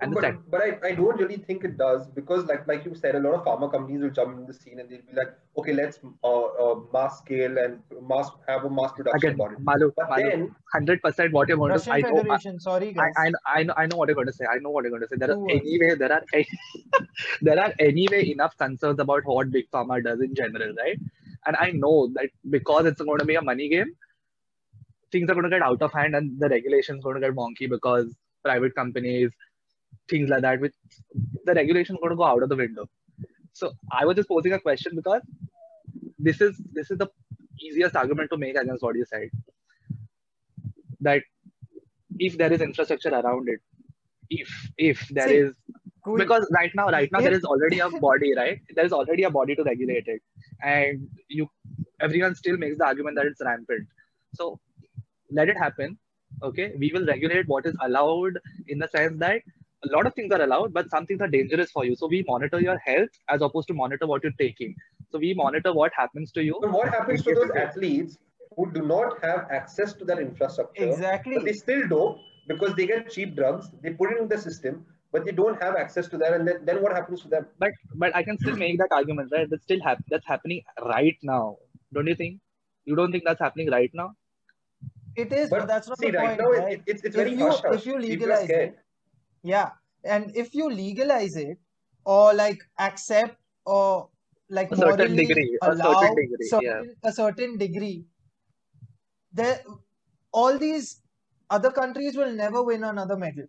And 0.00 0.12
the 0.12 0.20
but, 0.20 0.50
but 0.50 0.60
I, 0.60 0.88
I 0.88 0.92
don't 0.94 1.16
really 1.20 1.36
think 1.36 1.62
it 1.62 1.76
does 1.78 2.08
because 2.08 2.46
like 2.46 2.66
like 2.66 2.84
you 2.84 2.94
said, 2.96 3.14
a 3.14 3.20
lot 3.20 3.34
of 3.34 3.44
pharma 3.44 3.70
companies 3.70 4.02
will 4.02 4.10
jump 4.10 4.36
in 4.36 4.44
the 4.44 4.52
scene 4.52 4.80
and 4.80 4.90
they'll 4.90 4.98
be 4.98 5.14
like, 5.14 5.34
okay, 5.56 5.72
let's 5.72 6.00
uh, 6.24 6.42
uh, 6.42 6.80
mass 6.92 7.18
scale 7.18 7.56
and 7.58 7.78
mass 8.02 8.28
have 8.48 8.64
a 8.64 8.70
mass 8.70 8.90
production 8.90 9.30
again, 9.30 9.34
about 9.40 9.52
it. 9.52 9.60
Malu, 9.60 9.92
But 9.96 10.10
Malu, 10.10 10.30
then 10.30 10.56
hundred 10.72 11.00
percent 11.00 11.32
what 11.32 11.46
you're 11.46 11.56
going 11.56 11.70
to. 11.70 11.78
Russian 11.78 11.92
I 11.92 12.00
know. 12.00 12.16
Federation, 12.16 12.58
sorry 12.58 12.88
I, 12.88 12.92
guys. 12.92 13.12
I, 13.16 13.60
I 13.60 13.62
know 13.62 13.74
I 13.76 13.86
know 13.86 13.96
what 13.96 14.08
you're 14.08 14.16
going 14.16 14.26
to 14.26 14.32
say. 14.32 14.46
I 14.52 14.58
know 14.58 14.70
what 14.70 14.82
you're 14.82 14.90
going 14.90 15.02
to 15.02 15.08
say. 15.08 15.16
There 15.16 15.30
are 15.30 15.48
anyway 15.48 15.94
there 15.94 16.12
are 16.12 16.24
any, 16.32 16.48
there 17.42 17.60
are 17.60 17.72
anyway 17.78 18.28
enough 18.30 18.56
concerns 18.56 18.98
about 18.98 19.22
what 19.24 19.52
big 19.52 19.70
pharma 19.70 20.02
does 20.02 20.20
in 20.20 20.34
general, 20.34 20.74
right? 20.74 20.98
And 21.46 21.56
I 21.60 21.70
know 21.70 22.08
that 22.14 22.30
because 22.50 22.86
it's 22.86 23.00
going 23.00 23.18
to 23.20 23.24
be 23.24 23.36
a 23.36 23.42
money 23.42 23.68
game, 23.68 23.94
things 25.12 25.30
are 25.30 25.34
going 25.34 25.44
to 25.44 25.50
get 25.50 25.62
out 25.62 25.80
of 25.82 25.92
hand 25.92 26.16
and 26.16 26.40
the 26.40 26.48
regulations 26.48 27.04
going 27.04 27.14
to 27.14 27.20
get 27.20 27.36
wonky 27.36 27.70
because 27.70 28.12
private 28.42 28.74
companies, 28.74 29.30
things 30.08 30.28
like 30.28 30.42
that, 30.42 30.60
which 30.60 30.74
the 31.44 31.54
regulation 31.54 31.96
is 31.96 32.00
going 32.00 32.10
to 32.10 32.16
go 32.16 32.24
out 32.24 32.42
of 32.42 32.48
the 32.48 32.56
window. 32.56 32.88
So 33.52 33.72
I 33.92 34.04
was 34.04 34.16
just 34.16 34.28
posing 34.28 34.52
a 34.52 34.60
question 34.60 34.92
because 34.96 35.22
this 36.18 36.40
is 36.40 36.60
this 36.72 36.90
is 36.90 36.98
the 36.98 37.08
easiest 37.60 37.96
argument 37.96 38.30
to 38.30 38.38
make 38.38 38.56
against 38.56 38.82
what 38.82 38.96
you 38.96 39.04
said. 39.04 39.30
That 41.00 41.22
if 42.18 42.36
there 42.38 42.52
is 42.52 42.60
infrastructure 42.60 43.10
around 43.10 43.48
it, 43.48 43.60
if 44.30 44.48
if 44.78 45.08
there 45.08 45.28
See, 45.28 45.36
is 45.36 45.52
Cool. 46.04 46.18
because 46.18 46.46
right 46.54 46.70
now 46.74 46.88
right 46.90 47.10
now 47.12 47.20
there 47.20 47.32
If- 47.32 47.38
is 47.38 47.44
already 47.44 47.78
a 47.80 47.88
body 47.88 48.34
right 48.36 48.60
there 48.76 48.84
is 48.84 48.92
already 48.92 49.22
a 49.24 49.30
body 49.30 49.54
to 49.56 49.62
regulate 49.64 50.06
it 50.06 50.20
and 50.62 51.08
you 51.28 51.48
everyone 52.00 52.34
still 52.34 52.58
makes 52.58 52.76
the 52.78 52.84
argument 52.84 53.16
that 53.16 53.26
it's 53.26 53.40
rampant 53.40 53.88
so 54.34 54.60
let 55.30 55.48
it 55.48 55.56
happen 55.56 55.96
okay 56.42 56.72
we 56.78 56.90
will 56.92 57.06
regulate 57.06 57.48
what 57.48 57.64
is 57.66 57.74
allowed 57.82 58.38
in 58.68 58.78
the 58.78 58.88
sense 58.88 59.18
that 59.18 59.40
a 59.84 59.88
lot 59.96 60.06
of 60.08 60.14
things 60.14 60.32
are 60.36 60.42
allowed 60.46 60.72
but 60.78 60.90
some 60.94 61.06
things 61.06 61.20
are 61.26 61.30
dangerous 61.36 61.70
for 61.76 61.84
you 61.84 61.94
so 62.02 62.06
we 62.14 62.20
monitor 62.28 62.60
your 62.66 62.76
health 62.86 63.10
as 63.36 63.42
opposed 63.48 63.68
to 63.68 63.74
monitor 63.82 64.06
what 64.12 64.22
you're 64.24 64.38
taking 64.44 64.74
so 65.10 65.18
we 65.24 65.32
monitor 65.40 65.72
what 65.80 65.92
happens 66.02 66.32
to 66.38 66.42
you 66.48 66.58
But 66.66 66.72
what 66.78 66.88
happens 66.98 67.22
to 67.28 67.34
those 67.40 67.50
athletes 67.64 68.18
who 68.56 68.70
do 68.72 68.82
not 68.94 69.14
have 69.24 69.46
access 69.50 69.92
to 69.94 70.04
that 70.08 70.18
infrastructure? 70.20 70.84
Exactly. 70.88 71.34
But 71.36 71.44
they 71.46 71.52
still 71.54 71.88
dope 71.88 72.18
because 72.46 72.74
they 72.76 72.86
get 72.86 73.10
cheap 73.10 73.34
drugs, 73.34 73.70
they 73.82 73.90
put 74.00 74.12
it 74.12 74.18
in 74.22 74.28
the 74.28 74.38
system, 74.38 74.84
but 75.12 75.24
they 75.24 75.32
don't 75.32 75.60
have 75.62 75.74
access 75.76 76.08
to 76.08 76.18
that. 76.18 76.34
And 76.34 76.46
then, 76.46 76.64
then 76.64 76.80
what 76.82 76.92
happens 76.92 77.22
to 77.22 77.28
them? 77.34 77.46
but 77.62 77.72
but 78.02 78.14
i 78.20 78.22
can 78.28 78.38
still 78.42 78.56
make 78.62 78.76
that 78.82 78.92
argument 78.98 79.32
right 79.36 79.48
that's 79.50 79.64
still 79.68 79.82
hap- 79.88 80.04
that's 80.12 80.26
happening 80.34 80.60
right 80.94 81.18
now 81.32 81.42
don't 81.98 82.08
you 82.12 82.16
think 82.22 82.40
you 82.90 82.96
don't 83.00 83.12
think 83.16 83.24
that's 83.30 83.44
happening 83.48 83.70
right 83.78 83.92
now 84.02 84.08
It 85.22 85.32
is, 85.32 85.48
but, 85.50 85.60
But 85.60 85.68
that's 85.68 85.88
not 85.88 85.98
see, 85.98 86.10
the 86.10 86.18
right 86.18 86.28
point, 86.28 86.40
now 86.40 86.48
right? 86.60 86.72
it, 86.74 86.82
it's, 86.92 87.02
it's 87.08 87.16
If 87.16 87.20
very 87.22 87.34
you- 87.34 87.44
hush 87.48 87.60
hush. 87.66 87.74
if 87.80 87.86
you 87.86 87.98
legalize 87.98 88.50
it, 88.50 88.78
Yeah, 89.44 89.72
and 90.02 90.36
if 90.36 90.54
you 90.54 90.68
legalize 90.68 91.36
it 91.36 91.58
or 92.04 92.34
like 92.34 92.58
accept 92.78 93.40
or 93.64 94.10
like 94.48 94.70
A 94.70 94.76
certain 94.76 95.16
degree, 95.16 95.58
a 95.62 95.72
certain 95.72 96.14
allow 96.14 96.14
degree, 96.14 96.52
certain, 96.52 96.96
a 97.04 97.12
certain 97.12 97.56
degree, 97.56 98.06
there 99.32 99.62
all 100.32 100.58
these 100.58 101.02
other 101.50 101.70
countries 101.70 102.16
will 102.16 102.32
never 102.32 102.62
win 102.62 102.84
another 102.84 103.16
medal 103.16 103.46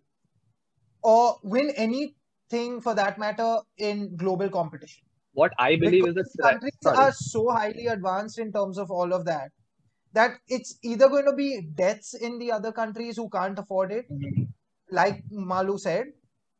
or 1.02 1.38
win 1.42 1.70
anything 1.76 2.80
for 2.80 2.94
that 2.94 3.18
matter 3.18 3.58
in 3.78 4.16
global 4.16 4.48
competition. 4.50 5.04
what 5.40 5.52
i 5.58 5.76
believe 5.76 6.06
is 6.08 6.34
that 6.38 6.56
countries 6.58 6.78
sorry. 6.82 6.98
are 7.02 7.12
so 7.12 7.50
highly 7.50 7.86
advanced 7.86 8.38
in 8.38 8.52
terms 8.52 8.78
of 8.78 8.90
all 8.90 9.12
of 9.12 9.24
that 9.24 9.52
that 10.12 10.38
it's 10.48 10.78
either 10.84 11.08
going 11.08 11.24
to 11.26 11.34
be 11.34 11.62
deaths 11.74 12.14
in 12.14 12.38
the 12.38 12.50
other 12.52 12.72
countries 12.72 13.16
who 13.16 13.28
can't 13.30 13.58
afford 13.58 13.92
it 13.92 14.06
Mhm. 14.08 14.46
Like 14.90 15.24
Malu 15.30 15.78
said, 15.78 16.06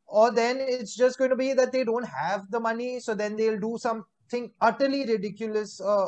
or 0.06 0.30
then 0.32 0.58
it's 0.60 0.96
just 0.96 1.18
going 1.18 1.30
to 1.30 1.36
be 1.36 1.52
that 1.54 1.72
they 1.72 1.84
don't 1.84 2.06
have 2.06 2.50
the 2.50 2.60
money, 2.60 3.00
so 3.00 3.14
then 3.14 3.36
they'll 3.36 3.60
do 3.60 3.76
something 3.78 4.52
utterly 4.60 5.04
ridiculous, 5.06 5.80
uh, 5.80 6.06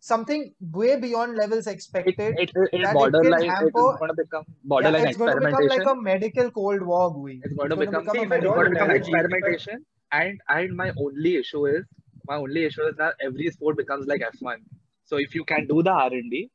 something 0.00 0.54
way 0.60 0.98
beyond 1.00 1.36
levels 1.36 1.66
expected. 1.66 2.34
it, 2.38 2.50
it, 2.54 2.70
it 2.72 2.92
borderline 2.92 3.42
it 3.42 3.74
is 3.76 3.94
going 3.98 4.10
to 4.10 4.14
become 4.22 4.44
Yeah, 4.78 4.92
borderline 4.92 5.04
it's 5.06 5.16
going 5.16 5.30
to 5.30 5.36
become 5.36 5.66
like 5.66 5.86
a 5.86 5.94
medical 5.94 6.50
cold 6.50 6.82
war, 6.82 7.12
Gui. 7.12 7.42
it's 7.42 7.54
going 7.54 7.70
to 7.70 7.76
It's 7.76 7.76
become, 7.76 8.08
See, 8.08 8.18
a 8.18 8.22
if 8.22 8.32
I 8.32 8.40
it's 8.40 8.46
don't 8.48 8.54
going 8.54 8.64
to 8.64 8.70
become 8.70 8.90
manage 8.90 9.08
it, 9.08 9.24
if 9.28 9.42
I- 9.42 9.58
experimentation 9.58 9.84
and 10.12 10.40
and 10.48 10.76
my 10.76 10.92
only 11.04 11.36
issue 11.36 11.66
is 11.66 11.84
my 12.28 12.36
only 12.36 12.64
issue 12.64 12.84
is 12.90 12.96
that 12.96 13.14
every 13.20 13.50
sport 13.50 13.76
becomes 13.76 14.06
like 14.06 14.22
f1 14.22 14.58
so 15.04 15.16
if 15.16 15.34
you 15.34 15.44
can 15.44 15.66
do 15.66 15.82
the 15.82 15.90
r&d 15.90 16.50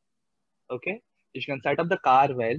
okay 0.72 1.02
if 1.34 1.48
you 1.48 1.54
can 1.54 1.62
set 1.62 1.80
up 1.80 1.90
the 1.90 1.98
car 2.10 2.30
well 2.34 2.56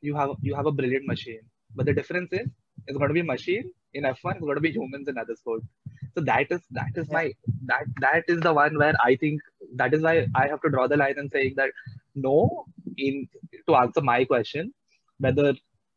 you 0.00 0.14
have 0.14 0.30
you 0.40 0.54
have 0.54 0.66
a 0.66 0.72
brilliant 0.72 1.06
machine. 1.06 1.40
But 1.74 1.86
the 1.86 1.94
difference 1.94 2.32
is 2.32 2.48
it's 2.86 2.98
going 2.98 3.08
to 3.08 3.14
be 3.14 3.22
machine 3.22 3.70
in 3.94 4.04
f1 4.04 4.36
it's 4.36 4.40
going 4.40 4.54
to 4.56 4.60
be 4.60 4.72
humans 4.72 5.08
in 5.08 5.18
other 5.18 5.36
sports. 5.36 5.66
So 6.14 6.20
that 6.22 6.46
is 6.50 6.60
that 6.72 6.92
is 6.96 7.10
my 7.10 7.32
that 7.66 7.84
that 8.00 8.24
is 8.28 8.40
the 8.40 8.52
one 8.52 8.76
where 8.78 8.94
i 9.04 9.14
think 9.16 9.40
that 9.76 9.94
is 9.94 10.02
why 10.02 10.26
i 10.34 10.46
have 10.48 10.60
to 10.62 10.70
draw 10.70 10.86
the 10.86 10.96
line 10.96 11.18
and 11.18 11.30
saying 11.30 11.54
that 11.56 11.70
no 12.14 12.66
in 12.96 13.28
to 13.68 13.76
answer 13.76 14.00
my 14.00 14.24
question 14.24 14.72
whether 15.18 15.54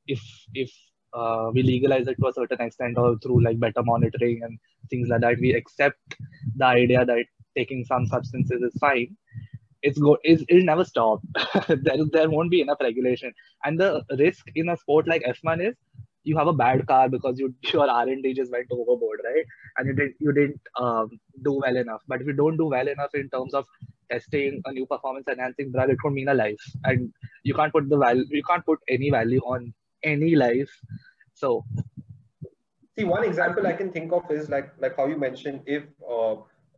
if 0.08 0.22
if 0.54 0.72
uh, 1.14 1.50
we 1.54 1.62
legalize 1.64 2.08
it 2.08 2.18
to 2.20 2.28
a 2.28 2.34
certain 2.34 2.62
extent 2.62 2.98
or 2.98 3.18
through 3.20 3.44
like 3.44 3.60
better 3.60 3.84
monitoring 3.84 4.42
and 4.44 4.60
things 4.90 5.08
like 5.10 5.22
that 5.22 5.38
we 5.40 5.54
accept 5.54 5.98
the 6.56 6.66
idea 6.66 7.06
that 7.06 7.26
taking 7.58 7.84
some 7.86 8.06
substances 8.06 8.62
is 8.62 8.74
fine 8.80 9.16
it's 9.84 10.00
go 10.00 10.18
it's, 10.24 10.44
it'll 10.50 10.66
never 10.66 10.86
stop. 10.86 11.22
There 11.68 12.06
there 12.12 12.30
won't 12.30 12.52
be 12.52 12.62
enough 12.62 12.82
regulation. 12.82 13.34
And 13.64 13.80
the 13.80 14.04
risk 14.18 14.46
in 14.56 14.70
a 14.70 14.78
sport 14.78 15.08
like 15.08 15.24
f1 15.24 15.68
is 15.70 15.76
you 16.24 16.38
have 16.38 16.48
a 16.48 16.54
bad 16.54 16.86
car 16.88 17.10
because 17.10 17.38
you 17.38 17.54
your 17.74 17.90
r&d 17.90 18.34
just 18.34 18.52
went 18.52 18.68
overboard 18.72 19.20
right? 19.26 19.46
And 19.78 19.88
you 19.88 19.94
didn't 19.94 20.16
you 20.20 20.34
didn't 20.34 20.62
um, 20.80 21.10
do 21.44 21.60
well 21.66 21.78
enough. 21.78 22.02
But 22.08 22.22
if 22.22 22.28
you 22.28 22.34
don't 22.34 22.58
do 22.58 22.68
well 22.76 22.88
enough 22.88 23.14
in 23.14 23.30
terms 23.30 23.54
of 23.54 23.66
testing 24.12 24.62
a 24.66 24.72
new 24.72 24.86
performance 24.86 25.28
enhancing 25.28 25.72
drug 25.72 25.90
it 25.90 26.00
could 26.00 26.14
mean 26.14 26.30
a 26.30 26.34
life. 26.34 26.64
And 26.86 27.12
you 27.44 27.54
can't 27.54 27.74
put 27.74 27.90
the 27.90 27.98
value 27.98 28.26
you 28.30 28.44
can't 28.44 28.66
put 28.66 28.80
any 28.90 29.12
value 29.12 29.42
on 29.42 29.74
any 30.04 30.36
life. 30.36 30.72
So 31.34 31.66
See, 32.98 33.06
one 33.06 33.24
example 33.24 33.66
I 33.66 33.74
can 33.74 33.92
think 33.92 34.12
of 34.14 34.30
is 34.30 34.50
like 34.50 34.74
like 34.80 34.96
how 34.96 35.08
you 35.08 35.18
mentioned 35.18 35.62
if 35.66 35.84
uh, 36.08 36.36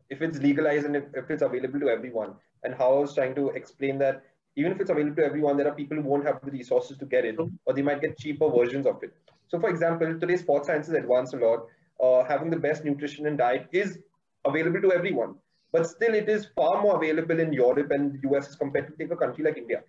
if 0.10 0.22
it's 0.22 0.38
legalized 0.40 0.86
and 0.86 0.96
if, 0.96 1.04
if 1.14 1.30
it's 1.30 1.42
available 1.42 1.80
to 1.80 1.90
everyone, 1.90 2.36
and 2.66 2.76
how 2.76 2.96
I 2.96 3.00
was 3.00 3.14
trying 3.14 3.36
to 3.36 3.50
explain 3.50 3.98
that 4.00 4.24
even 4.58 4.72
if 4.72 4.80
it's 4.80 4.90
available 4.90 5.16
to 5.18 5.26
everyone, 5.26 5.58
there 5.58 5.68
are 5.68 5.76
people 5.76 5.98
who 5.98 6.04
won't 6.04 6.26
have 6.26 6.40
the 6.44 6.52
resources 6.52 6.98
to 6.98 7.06
get 7.06 7.26
it, 7.26 7.38
or 7.66 7.74
they 7.74 7.82
might 7.82 8.02
get 8.02 8.18
cheaper 8.18 8.50
versions 8.50 8.86
of 8.86 9.02
it. 9.04 9.14
So, 9.48 9.60
for 9.60 9.70
example, 9.70 10.20
today 10.20 10.38
sports 10.38 10.68
science 10.68 10.88
has 10.88 10.96
advanced 10.96 11.34
a 11.34 11.38
lot. 11.38 11.66
Uh, 12.02 12.24
having 12.24 12.50
the 12.50 12.58
best 12.58 12.84
nutrition 12.84 13.28
and 13.28 13.38
diet 13.38 13.68
is 13.72 14.00
available 14.46 14.82
to 14.82 14.92
everyone, 14.92 15.36
but 15.72 15.88
still 15.88 16.14
it 16.14 16.30
is 16.30 16.48
far 16.56 16.82
more 16.82 16.96
available 16.98 17.40
in 17.40 17.54
Europe 17.54 17.92
and 17.92 18.14
the 18.14 18.30
US 18.30 18.50
as 18.50 18.56
compared 18.56 18.88
to 18.88 18.94
take 18.98 19.12
a 19.12 19.16
country 19.16 19.44
like 19.44 19.58
India. 19.58 19.84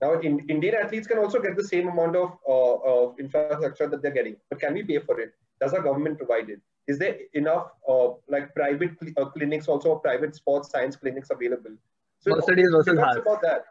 Now, 0.00 0.20
in, 0.20 0.40
Indian 0.48 0.76
athletes 0.76 1.06
can 1.06 1.18
also 1.18 1.40
get 1.40 1.56
the 1.56 1.64
same 1.64 1.88
amount 1.88 2.16
of, 2.16 2.38
uh, 2.48 2.74
of 2.92 3.18
infrastructure 3.18 3.88
that 3.88 4.02
they're 4.02 4.12
getting, 4.12 4.36
but 4.48 4.60
can 4.60 4.74
we 4.74 4.82
pay 4.84 4.98
for 4.98 5.20
it? 5.20 5.32
Does 5.60 5.74
our 5.74 5.82
government 5.82 6.18
provide 6.18 6.48
it? 6.50 6.60
Is 6.86 6.98
there 6.98 7.16
enough 7.34 7.72
uh, 7.88 8.10
like 8.28 8.54
private 8.54 8.92
cl- 9.00 9.12
uh, 9.18 9.30
clinics, 9.30 9.68
also 9.68 9.96
private 9.96 10.34
sports 10.36 10.70
science 10.70 10.96
clinics 10.96 11.30
available? 11.30 11.72
So 12.20 12.30
Mercedes 12.34 12.68
versus 12.72 12.94
it's 12.94 13.02
Haas. 13.02 13.16
about 13.16 13.42
that. 13.42 13.64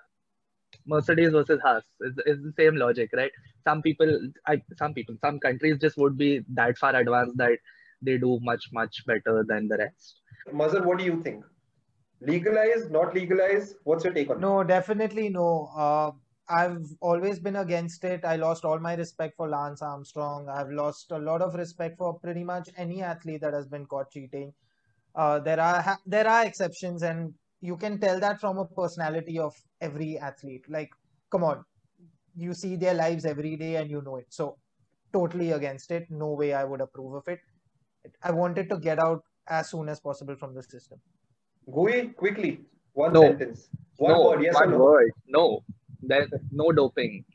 Mercedes 0.86 1.32
versus 1.32 1.60
Haas. 1.62 1.84
It's, 2.00 2.18
it's 2.26 2.42
the 2.44 2.54
same 2.58 2.76
logic, 2.76 3.10
right? 3.14 3.32
Some 3.64 3.82
people, 3.82 4.20
I, 4.46 4.62
some 4.78 4.94
people, 4.94 5.16
some 5.22 5.40
countries 5.40 5.78
just 5.80 5.98
would 5.98 6.18
be 6.18 6.44
that 6.54 6.78
far 6.78 6.96
advanced 6.96 7.38
that 7.38 7.60
they 8.02 8.18
do 8.18 8.40
much, 8.42 8.70
much 8.72 9.06
better 9.06 9.44
than 9.48 9.68
the 9.68 9.78
rest. 9.78 10.22
Mazhar, 10.54 10.86
what 10.86 10.98
do 10.98 11.04
you 11.04 11.22
think? 11.24 11.44
Legalize, 12.22 12.90
not 12.90 13.14
legalize? 13.14 13.76
What's 13.84 14.04
your 14.04 14.14
take 14.14 14.30
on 14.30 14.38
it? 14.38 14.40
No, 14.40 14.64
definitely 14.64 15.30
no. 15.30 15.70
Uh, 15.76 16.12
I've 16.50 16.86
always 17.02 17.40
been 17.40 17.58
against 17.58 18.04
it. 18.06 18.24
I 18.24 18.38
lost 18.38 18.64
all 18.64 18.80
my 18.80 18.96
respect 18.96 19.36
for 19.36 19.50
Lance 19.50 19.82
Armstrong. 19.82 20.48
I've 20.48 20.72
lost 20.72 21.12
a 21.12 21.18
lot 21.18 21.42
of 21.42 21.56
respect 21.56 21.98
for 21.98 22.18
pretty 22.20 22.44
much 22.44 22.70
any 22.78 23.02
athlete 23.02 23.42
that 23.42 23.54
has 23.54 23.68
been 23.68 23.86
caught 23.86 24.10
cheating. 24.12 24.54
Uh, 25.14 25.40
there 25.40 25.60
are 25.60 25.82
ha- 25.82 26.00
there 26.06 26.28
are 26.28 26.46
exceptions, 26.46 27.04
and 27.04 27.34
you 27.62 27.78
can 27.78 28.00
tell 28.00 28.20
that 28.20 28.40
from 28.40 28.58
a 28.58 28.66
personality 28.66 29.40
of 29.40 29.56
every 29.82 30.18
athlete. 30.18 30.66
Like, 30.70 30.90
come 31.32 31.44
on, 31.44 31.66
you 32.36 32.54
see 32.54 32.76
their 32.76 32.94
lives 32.94 33.26
every 33.26 33.56
day, 33.58 33.76
and 33.76 33.90
you 33.90 34.02
know 34.02 34.18
it. 34.18 34.28
So, 34.30 34.58
totally 35.14 35.52
against 35.52 35.92
it. 35.92 36.08
No 36.12 36.34
way 36.34 36.54
I 36.54 36.64
would 36.66 36.82
approve 36.82 37.14
of 37.16 37.28
it. 37.28 37.40
I 38.24 38.32
wanted 38.32 38.70
to 38.70 38.80
get 38.80 39.00
out 39.00 39.24
as 39.48 39.70
soon 39.72 39.90
as 39.90 40.00
possible 40.00 40.36
from 40.36 40.54
the 40.56 40.64
system. 40.64 41.02
Gui, 41.72 42.10
quickly, 42.14 42.66
one 42.94 43.14
No. 43.14 43.22
sentence. 43.22 43.70
One 43.98 44.14
no, 44.14 44.22
word, 44.24 44.42
yes 44.42 44.56
one 44.56 44.70
or 44.70 44.70
no? 44.70 44.78
word. 44.78 45.12
No, 45.28 45.64
there's 46.02 46.32
no 46.52 46.72
doping. 46.72 47.26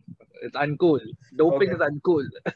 It's 0.42 0.56
uncool. 0.56 1.00
Doping 1.36 1.68
Okay. 1.68 1.72
is 1.72 1.78
uncool. 1.78 2.26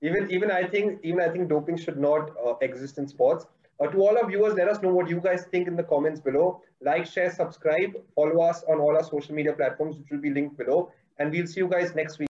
Even 0.00 0.30
even 0.30 0.50
I 0.50 0.66
think 0.68 1.00
even 1.04 1.20
I 1.20 1.28
think 1.28 1.48
doping 1.48 1.76
should 1.76 1.98
not 1.98 2.30
uh, 2.36 2.54
exist 2.60 2.98
in 2.98 3.06
sports. 3.08 3.46
Uh, 3.80 3.86
to 3.86 3.98
all 3.98 4.18
our 4.18 4.28
viewers, 4.28 4.54
let 4.54 4.68
us 4.68 4.82
know 4.82 4.92
what 4.92 5.08
you 5.08 5.20
guys 5.20 5.46
think 5.50 5.68
in 5.68 5.76
the 5.76 5.84
comments 5.84 6.20
below. 6.20 6.60
Like, 6.80 7.06
share, 7.06 7.30
subscribe, 7.32 7.92
follow 8.14 8.40
us 8.42 8.64
on 8.68 8.80
all 8.80 8.96
our 8.96 9.04
social 9.04 9.34
media 9.34 9.52
platforms, 9.52 9.96
which 9.96 10.10
will 10.10 10.20
be 10.20 10.30
linked 10.30 10.56
below. 10.56 10.90
And 11.18 11.30
we'll 11.32 11.46
see 11.46 11.60
you 11.60 11.68
guys 11.68 11.94
next 11.94 12.18
week. 12.18 12.27